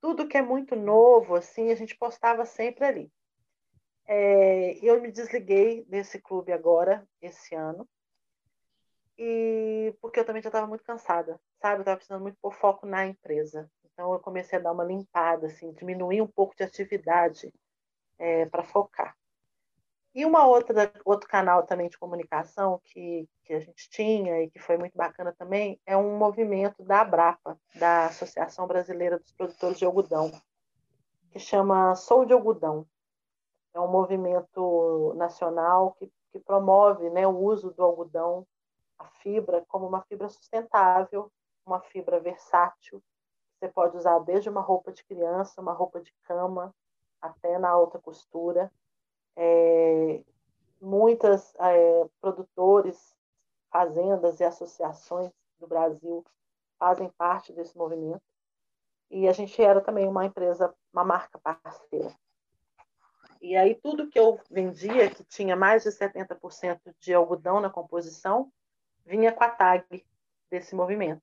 [0.00, 3.12] tudo que é muito novo, assim, a gente postava sempre ali.
[4.06, 7.88] É, eu me desliguei desse clube agora, esse ano,
[9.18, 11.76] e porque eu também já estava muito cansada, sabe?
[11.76, 13.70] Eu estava precisando muito pôr foco na empresa.
[13.84, 17.52] Então eu comecei a dar uma limpada, assim, diminuir um pouco de atividade
[18.22, 19.16] é, para focar.
[20.14, 24.60] E uma outra outro canal também de comunicação que, que a gente tinha e que
[24.60, 29.84] foi muito bacana também é um movimento da Abrapa, da Associação Brasileira dos Produtores de
[29.84, 30.30] Algodão,
[31.30, 32.86] que chama Sou de Algodão.
[33.74, 38.46] É um movimento nacional que, que promove né, o uso do algodão,
[38.98, 41.32] a fibra, como uma fibra sustentável,
[41.66, 43.02] uma fibra versátil.
[43.58, 46.72] Você pode usar desde uma roupa de criança, uma roupa de cama,
[47.22, 48.70] até na alta costura
[49.36, 50.22] é,
[50.80, 53.14] muitas é, produtores,
[53.70, 56.24] fazendas e associações do Brasil
[56.78, 58.22] fazem parte desse movimento.
[59.10, 62.14] E a gente era também uma empresa, uma marca parceira.
[63.40, 68.52] E aí tudo que eu vendia, que tinha mais de 70% de algodão na composição,
[69.04, 70.04] vinha com a tag
[70.50, 71.22] desse movimento,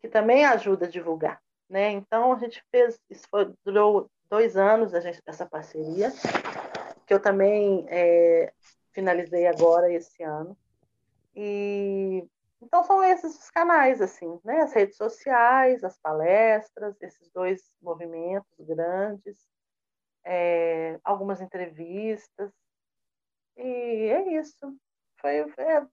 [0.00, 1.42] que também ajuda a divulgar.
[1.68, 1.90] Né?
[1.90, 6.12] Então a gente fez, isso foi, durou dois anos a gente, essa parceria,
[7.06, 8.52] que eu também é,
[8.92, 10.56] finalizei agora esse ano.
[11.34, 12.26] E
[12.60, 14.60] então são esses os canais assim, né?
[14.62, 19.38] As redes sociais, as palestras, esses dois movimentos grandes,
[20.24, 22.52] é, algumas entrevistas
[23.56, 24.76] e é isso.
[25.20, 25.86] Foi, é,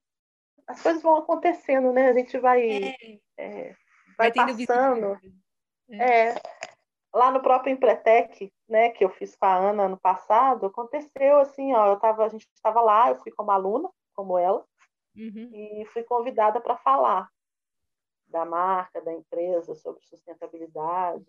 [0.67, 2.09] as coisas vão acontecendo, né?
[2.09, 3.75] A gente vai é, é
[4.17, 5.19] vai, vai passando.
[5.89, 6.33] É.
[7.15, 11.73] lá no próprio Empretec, né, que eu fiz com a Ana ano passado, aconteceu assim,
[11.73, 14.65] ó, eu tava, a gente estava lá, eu fui como aluna, como ela,
[15.15, 15.49] uhum.
[15.53, 17.29] e fui convidada para falar
[18.27, 21.25] da marca, da empresa, sobre sustentabilidade.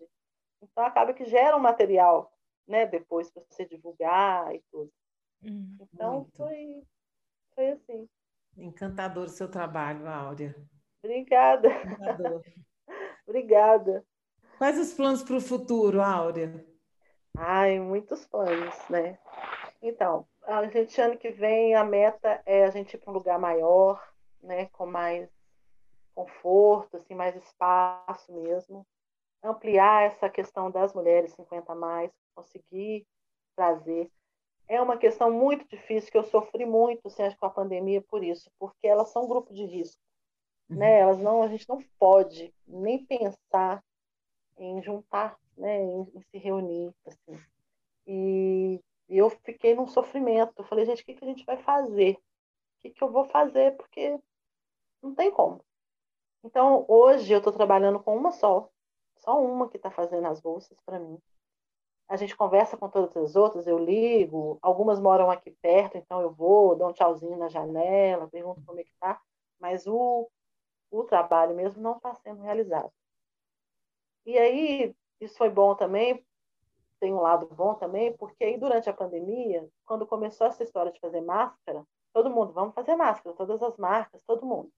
[0.61, 2.33] Então acaba que gera um material,
[2.67, 4.91] né, depois para você divulgar e tudo.
[5.41, 5.77] Uhum.
[5.79, 6.83] Então foi,
[7.55, 8.09] foi assim.
[8.57, 10.53] Encantador o seu trabalho, Áurea.
[11.01, 11.69] Obrigada.
[13.25, 14.05] Obrigada.
[14.57, 16.65] Quais os planos para o futuro, Áurea?
[17.37, 19.19] Ai, muitos planos, né?
[19.79, 23.37] Então, a gente ano que vem a meta é a gente ir para um lugar
[23.37, 24.01] maior,
[24.41, 25.29] né, com mais
[26.15, 28.83] conforto, assim, mais espaço mesmo,
[29.43, 33.05] ampliar essa questão das mulheres 50 a mais, conseguir
[33.55, 34.09] trazer.
[34.67, 38.23] É uma questão muito difícil que eu sofri muito, assim, acho, com a pandemia por
[38.23, 40.01] isso, porque elas são um grupo de risco,
[40.67, 40.75] né?
[40.75, 40.79] uhum.
[40.79, 40.99] né?
[40.99, 43.83] Elas não, a gente não pode nem pensar
[44.57, 47.39] em juntar, né, em, em se reunir, assim.
[48.05, 50.53] E, e, eu fiquei num sofrimento.
[50.57, 52.13] Eu falei, gente, o que, que a gente vai fazer?
[52.13, 53.75] O que, que eu vou fazer?
[53.75, 54.19] Porque
[55.01, 55.63] não tem como.
[56.43, 58.69] Então, hoje eu estou trabalhando com uma só,
[59.17, 61.19] só uma que está fazendo as bolsas para mim.
[62.07, 66.31] A gente conversa com todas as outras, eu ligo, algumas moram aqui perto, então eu
[66.31, 69.21] vou, dou um tchauzinho na janela, pergunto como é que tá,
[69.59, 70.29] mas o,
[70.89, 72.91] o trabalho mesmo não está sendo realizado.
[74.27, 76.21] E aí, isso foi bom também,
[76.99, 80.99] tem um lado bom também, porque aí durante a pandemia, quando começou essa história de
[80.99, 84.69] fazer máscara, todo mundo, vamos fazer máscara, todas as marcas, todo mundo.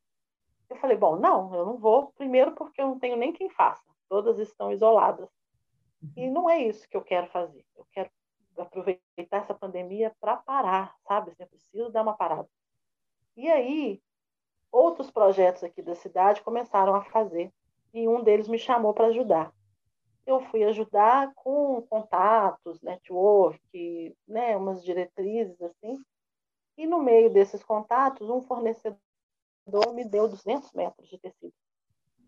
[0.70, 3.84] Eu falei, bom, não, eu não vou, primeiro porque eu não tenho nem quem faça,
[4.08, 5.28] todas estão isoladas.
[6.16, 7.66] E não é isso que eu quero fazer.
[7.76, 8.12] Eu quero
[8.56, 11.32] aproveitar essa pandemia para parar, sabe?
[11.32, 12.48] Assim, eu preciso dar uma parada.
[13.36, 14.00] E aí,
[14.72, 17.52] outros projetos aqui da cidade começaram a fazer
[17.94, 19.54] e um deles me chamou para ajudar.
[20.26, 26.00] Eu fui ajudar com contatos, network, né, umas diretrizes assim.
[26.78, 29.00] E no meio desses contatos, um fornecedor
[29.94, 31.54] me deu 200 metros de tecido.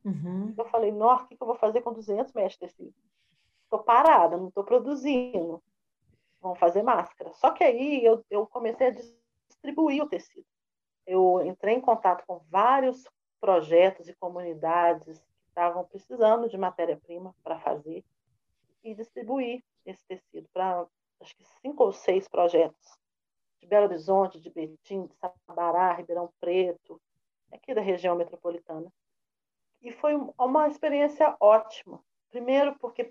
[0.03, 0.53] Uhum.
[0.57, 2.93] Eu falei, nossa, o que eu vou fazer com 200 metros de tecido?
[3.63, 5.61] Estou parada, não estou produzindo.
[6.41, 7.31] Vamos fazer máscara.
[7.33, 8.95] Só que aí eu, eu comecei a
[9.47, 10.45] distribuir o tecido.
[11.05, 13.07] Eu entrei em contato com vários
[13.39, 15.21] projetos e comunidades
[15.51, 18.03] estavam precisando de matéria-prima para fazer
[18.83, 20.85] e distribuir esse tecido para
[21.19, 22.99] acho que cinco ou seis projetos
[23.59, 26.99] de Belo Horizonte, de Betim, de Sabará, Ribeirão Preto,
[27.51, 28.91] aqui da região metropolitana.
[29.81, 32.03] E foi uma experiência ótima.
[32.29, 33.03] Primeiro, porque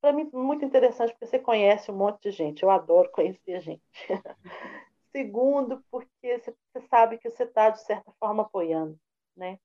[0.00, 2.62] para mim muito interessante porque você conhece um monte de gente.
[2.62, 3.82] Eu adoro conhecer gente.
[5.12, 8.98] Segundo, porque você sabe que você está de certa forma apoiando,
[9.36, 9.60] né?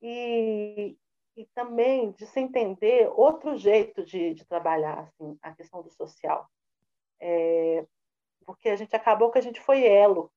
[0.00, 0.96] E,
[1.36, 6.46] e também de se entender outro jeito de, de trabalhar assim, a questão do social.
[7.20, 7.86] É,
[8.44, 10.30] porque a gente acabou que a gente foi elo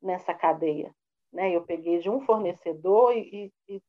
[0.00, 0.94] nessa cadeia.
[1.32, 1.54] Né?
[1.54, 3.82] Eu peguei de um fornecedor e, e, e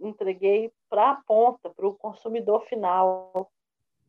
[0.00, 3.50] entreguei para a ponta, para o consumidor final,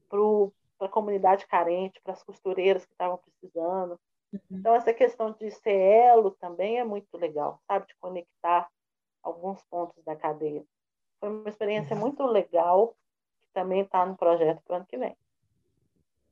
[0.10, 4.00] para a comunidade carente, para as costureiras que estavam precisando.
[4.34, 4.40] Uhum.
[4.52, 7.88] Então, essa questão de ser elo também é muito legal, sabe?
[7.88, 8.70] De conectar
[9.22, 10.66] alguns pontos da cadeia.
[11.22, 12.96] Foi uma experiência muito legal,
[13.44, 15.16] que também está no projeto para o ano que vem.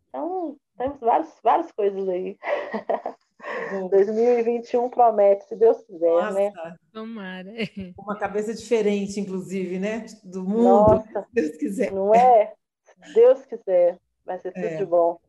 [0.10, 2.36] Então, temos várias, várias coisas aí.
[3.92, 6.50] 2021 promete, se Deus quiser, né?
[6.50, 6.76] Nossa, né?
[6.92, 7.50] Tomara.
[8.00, 10.08] Uma cabeça diferente, inclusive, né?
[10.24, 11.92] Do mundo, Nossa, se Deus quiser.
[11.92, 12.56] Não é?
[12.84, 14.78] Se Deus quiser, vai ser tudo é.
[14.78, 15.20] de bom.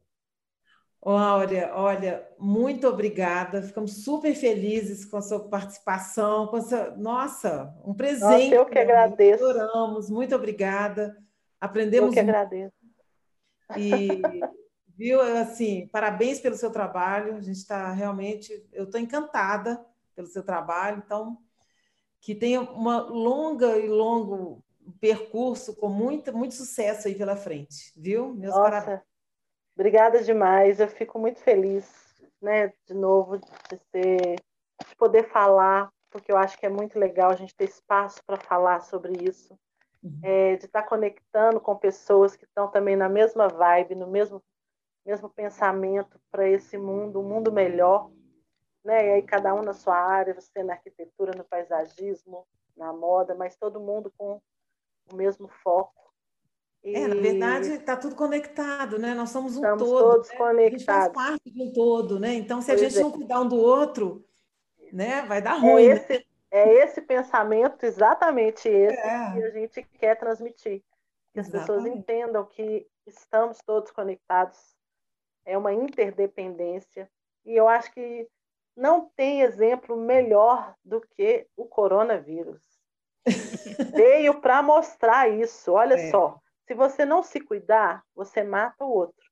[1.03, 3.63] Áurea, olha, muito obrigada.
[3.63, 6.95] Ficamos super felizes com a sua participação, com essa...
[6.97, 8.51] Nossa, um presente.
[8.51, 9.43] Nossa, eu que agradeço.
[9.43, 11.17] Adoramos, muito obrigada.
[11.59, 12.75] Aprendemos Eu que agradeço.
[13.79, 14.21] E,
[14.95, 17.37] viu, assim, parabéns pelo seu trabalho.
[17.37, 18.67] A gente está realmente...
[18.71, 19.83] Eu estou encantada
[20.15, 21.03] pelo seu trabalho.
[21.05, 21.39] Então,
[22.21, 24.63] que tenha uma longa e longo
[25.01, 28.35] percurso com muito, muito sucesso aí pela frente, viu?
[28.35, 28.71] Meus Nossa.
[28.71, 29.10] parabéns.
[29.81, 31.91] Obrigada demais, eu fico muito feliz,
[32.39, 34.35] né, de novo, de, ter,
[34.87, 38.37] de poder falar, porque eu acho que é muito legal a gente ter espaço para
[38.37, 39.59] falar sobre isso,
[40.05, 40.21] uhum.
[40.23, 44.43] é, de estar tá conectando com pessoas que estão também na mesma vibe, no mesmo,
[45.07, 48.11] mesmo pensamento para esse mundo, um mundo melhor,
[48.85, 53.35] né, e aí cada um na sua área, você na arquitetura, no paisagismo, na moda,
[53.35, 54.43] mas todo mundo com
[55.11, 56.10] o mesmo foco
[56.83, 56.95] e...
[56.95, 59.15] É, na verdade, está tudo conectado, né?
[59.15, 60.13] Nós somos um Estamos todo.
[60.13, 60.37] todos né?
[60.37, 60.65] conectados.
[60.65, 62.35] A gente faz parte de um todo, né?
[62.35, 63.03] Então, se pois a gente é.
[63.03, 64.25] não cuidar um do outro,
[64.93, 65.83] né, vai dar ruim.
[65.83, 66.25] É esse, né?
[66.51, 69.33] é esse pensamento, exatamente esse, é.
[69.33, 70.83] que a gente quer transmitir.
[71.33, 74.75] Que as pessoas entendam que estamos todos conectados,
[75.45, 77.09] é uma interdependência.
[77.45, 78.29] E eu acho que
[78.77, 82.61] não tem exemplo melhor do que o coronavírus.
[83.95, 85.73] Veio para mostrar isso.
[85.73, 86.11] Olha é.
[86.11, 89.29] só, se você não se cuidar, você mata o outro.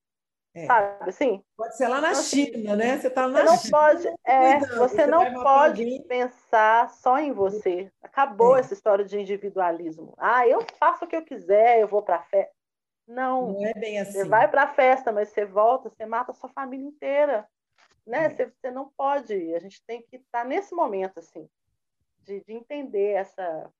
[0.52, 0.66] É.
[0.66, 1.44] Sabe assim?
[1.56, 2.98] Pode ser lá na então, assim, China, né?
[2.98, 3.78] Você está na não China.
[3.78, 7.92] Pode, é, você, você não pode pensar só em você.
[8.02, 8.60] Acabou é.
[8.60, 10.14] essa história de individualismo.
[10.18, 12.52] Ah, eu faço o que eu quiser, eu vou para a festa.
[13.06, 14.14] Não, não é bem assim.
[14.14, 17.48] Você vai para a festa, mas você volta, você mata a sua família inteira.
[18.04, 18.24] Né?
[18.24, 18.30] É.
[18.30, 19.54] Você, você não pode.
[19.54, 21.48] A gente tem que estar nesse momento assim,
[22.24, 23.72] de, de entender essa,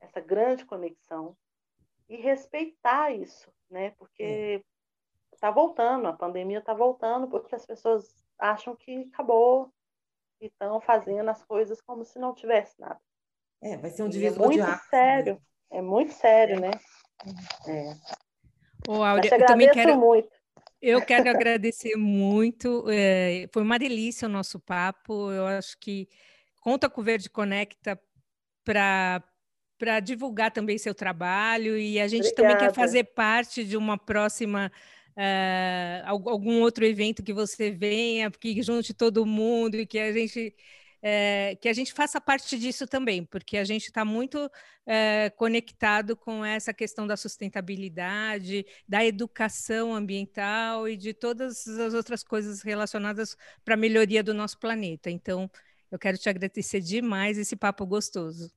[0.00, 1.36] essa grande conexão
[2.08, 3.90] e respeitar isso, né?
[3.98, 4.64] Porque
[5.32, 9.72] está voltando, a pandemia está voltando, porque as pessoas acham que acabou
[10.40, 13.00] e estão fazendo as coisas como se não tivesse nada.
[13.60, 15.40] É, vai ser um divisor é muito de sério, né?
[15.70, 16.70] é muito sério, né?
[17.66, 17.94] É.
[18.88, 20.30] Ô, Áurea, eu também quero muito.
[20.80, 22.84] Eu quero agradecer muito.
[22.88, 25.32] É, foi uma delícia o nosso papo.
[25.32, 26.08] Eu acho que
[26.60, 28.00] conta com o Verde Conecta
[28.64, 29.22] para
[29.78, 32.48] para divulgar também seu trabalho e a gente Obrigada.
[32.48, 34.72] também quer fazer parte de uma próxima
[35.16, 40.54] uh, algum outro evento que você venha, que junte todo mundo e que a gente
[41.00, 44.50] é, que a gente faça parte disso também, porque a gente está muito
[44.84, 52.24] é, conectado com essa questão da sustentabilidade, da educação ambiental e de todas as outras
[52.24, 55.10] coisas relacionadas para a melhoria do nosso planeta.
[55.10, 55.50] Então,
[55.90, 58.50] eu quero te agradecer demais esse papo gostoso.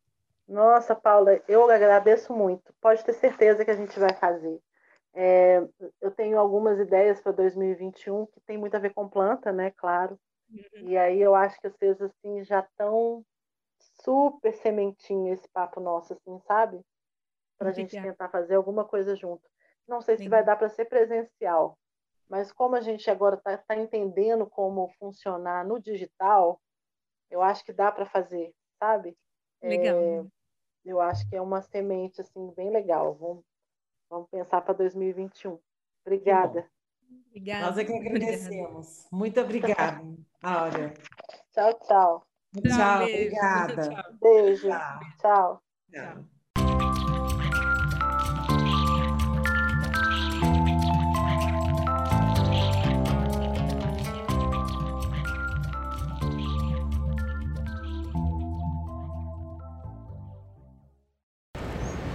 [0.51, 2.73] Nossa, Paula, eu agradeço muito.
[2.81, 4.61] Pode ter certeza que a gente vai fazer.
[5.13, 5.65] É,
[6.01, 9.71] eu tenho algumas ideias para 2021 que tem muito a ver com planta, né?
[9.71, 10.19] Claro.
[10.49, 10.89] Uhum.
[10.89, 13.25] E aí eu acho que vocês assim já estão
[14.03, 16.81] super sementinho esse papo nosso, assim, sabe?
[17.57, 19.49] Para a gente tentar fazer alguma coisa junto.
[19.87, 20.29] Não sei se Sim.
[20.29, 21.77] vai dar para ser presencial,
[22.27, 26.59] mas como a gente agora está tá entendendo como funcionar no digital,
[27.29, 29.17] eu acho que dá para fazer, sabe?
[29.61, 29.97] Legal.
[29.97, 30.40] É,
[30.85, 33.15] eu acho que é uma semente assim bem legal.
[33.15, 33.43] Vamos,
[34.09, 35.59] vamos pensar para 2021.
[36.05, 36.67] Obrigada.
[37.27, 37.65] Obrigada.
[37.65, 39.05] Nós é que agradecemos.
[39.05, 39.09] Obrigada.
[39.11, 40.93] Muito obrigada, Áurea.
[41.53, 42.27] Tchau, tchau.
[42.67, 43.89] Tchau, obrigada.
[43.89, 44.13] Tchau.
[44.21, 44.67] Beijo.
[44.69, 44.99] tchau.
[45.19, 45.63] tchau.
[45.91, 46.40] tchau.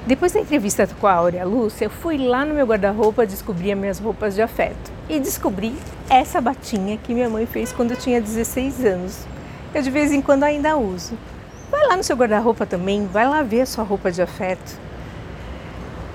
[0.06, 3.78] Depois da entrevista com a Áurea Lúcia, eu fui lá no meu guarda-roupa descobrir as
[3.78, 4.92] minhas roupas de afeto.
[5.08, 5.74] E descobri
[6.08, 9.26] essa batinha que minha mãe fez quando eu tinha 16 anos.
[9.74, 11.18] Eu de vez em quando ainda uso.
[11.68, 14.78] Vai lá no seu guarda-roupa também, vai lá ver a sua roupa de afeto.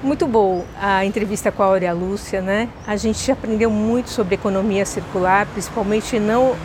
[0.02, 2.70] Muito boa a entrevista com a Áurea Lúcia, né?
[2.88, 6.56] A gente aprendeu muito sobre economia circular, principalmente não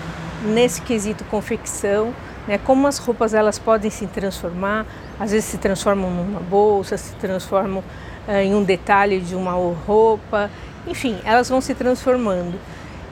[0.44, 2.14] nesse quesito confecção,
[2.46, 2.58] né?
[2.58, 4.86] Como as roupas elas podem se transformar,
[5.18, 7.82] às vezes se transformam numa bolsa, se transformam
[8.28, 10.50] uh, em um detalhe de uma roupa,
[10.86, 12.58] enfim, elas vão se transformando.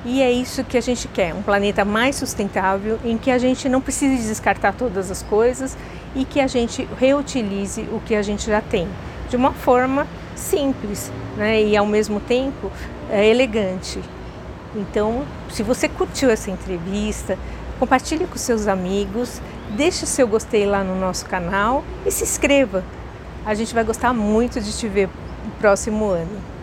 [0.05, 3.69] E é isso que a gente quer, um planeta mais sustentável em que a gente
[3.71, 5.77] não precise descartar todas as coisas
[6.15, 8.87] e que a gente reutilize o que a gente já tem,
[9.31, 10.07] de uma forma
[10.37, 11.63] simples né?
[11.63, 12.71] e ao mesmo tempo
[13.11, 13.99] é, elegante.
[14.77, 17.39] Então, se você curtiu essa entrevista,
[17.79, 19.41] compartilhe com seus amigos,
[19.77, 22.85] deixe seu gostei lá no nosso canal e se inscreva.
[23.45, 25.09] A gente vai gostar muito de te ver
[25.45, 26.54] no próximo ano.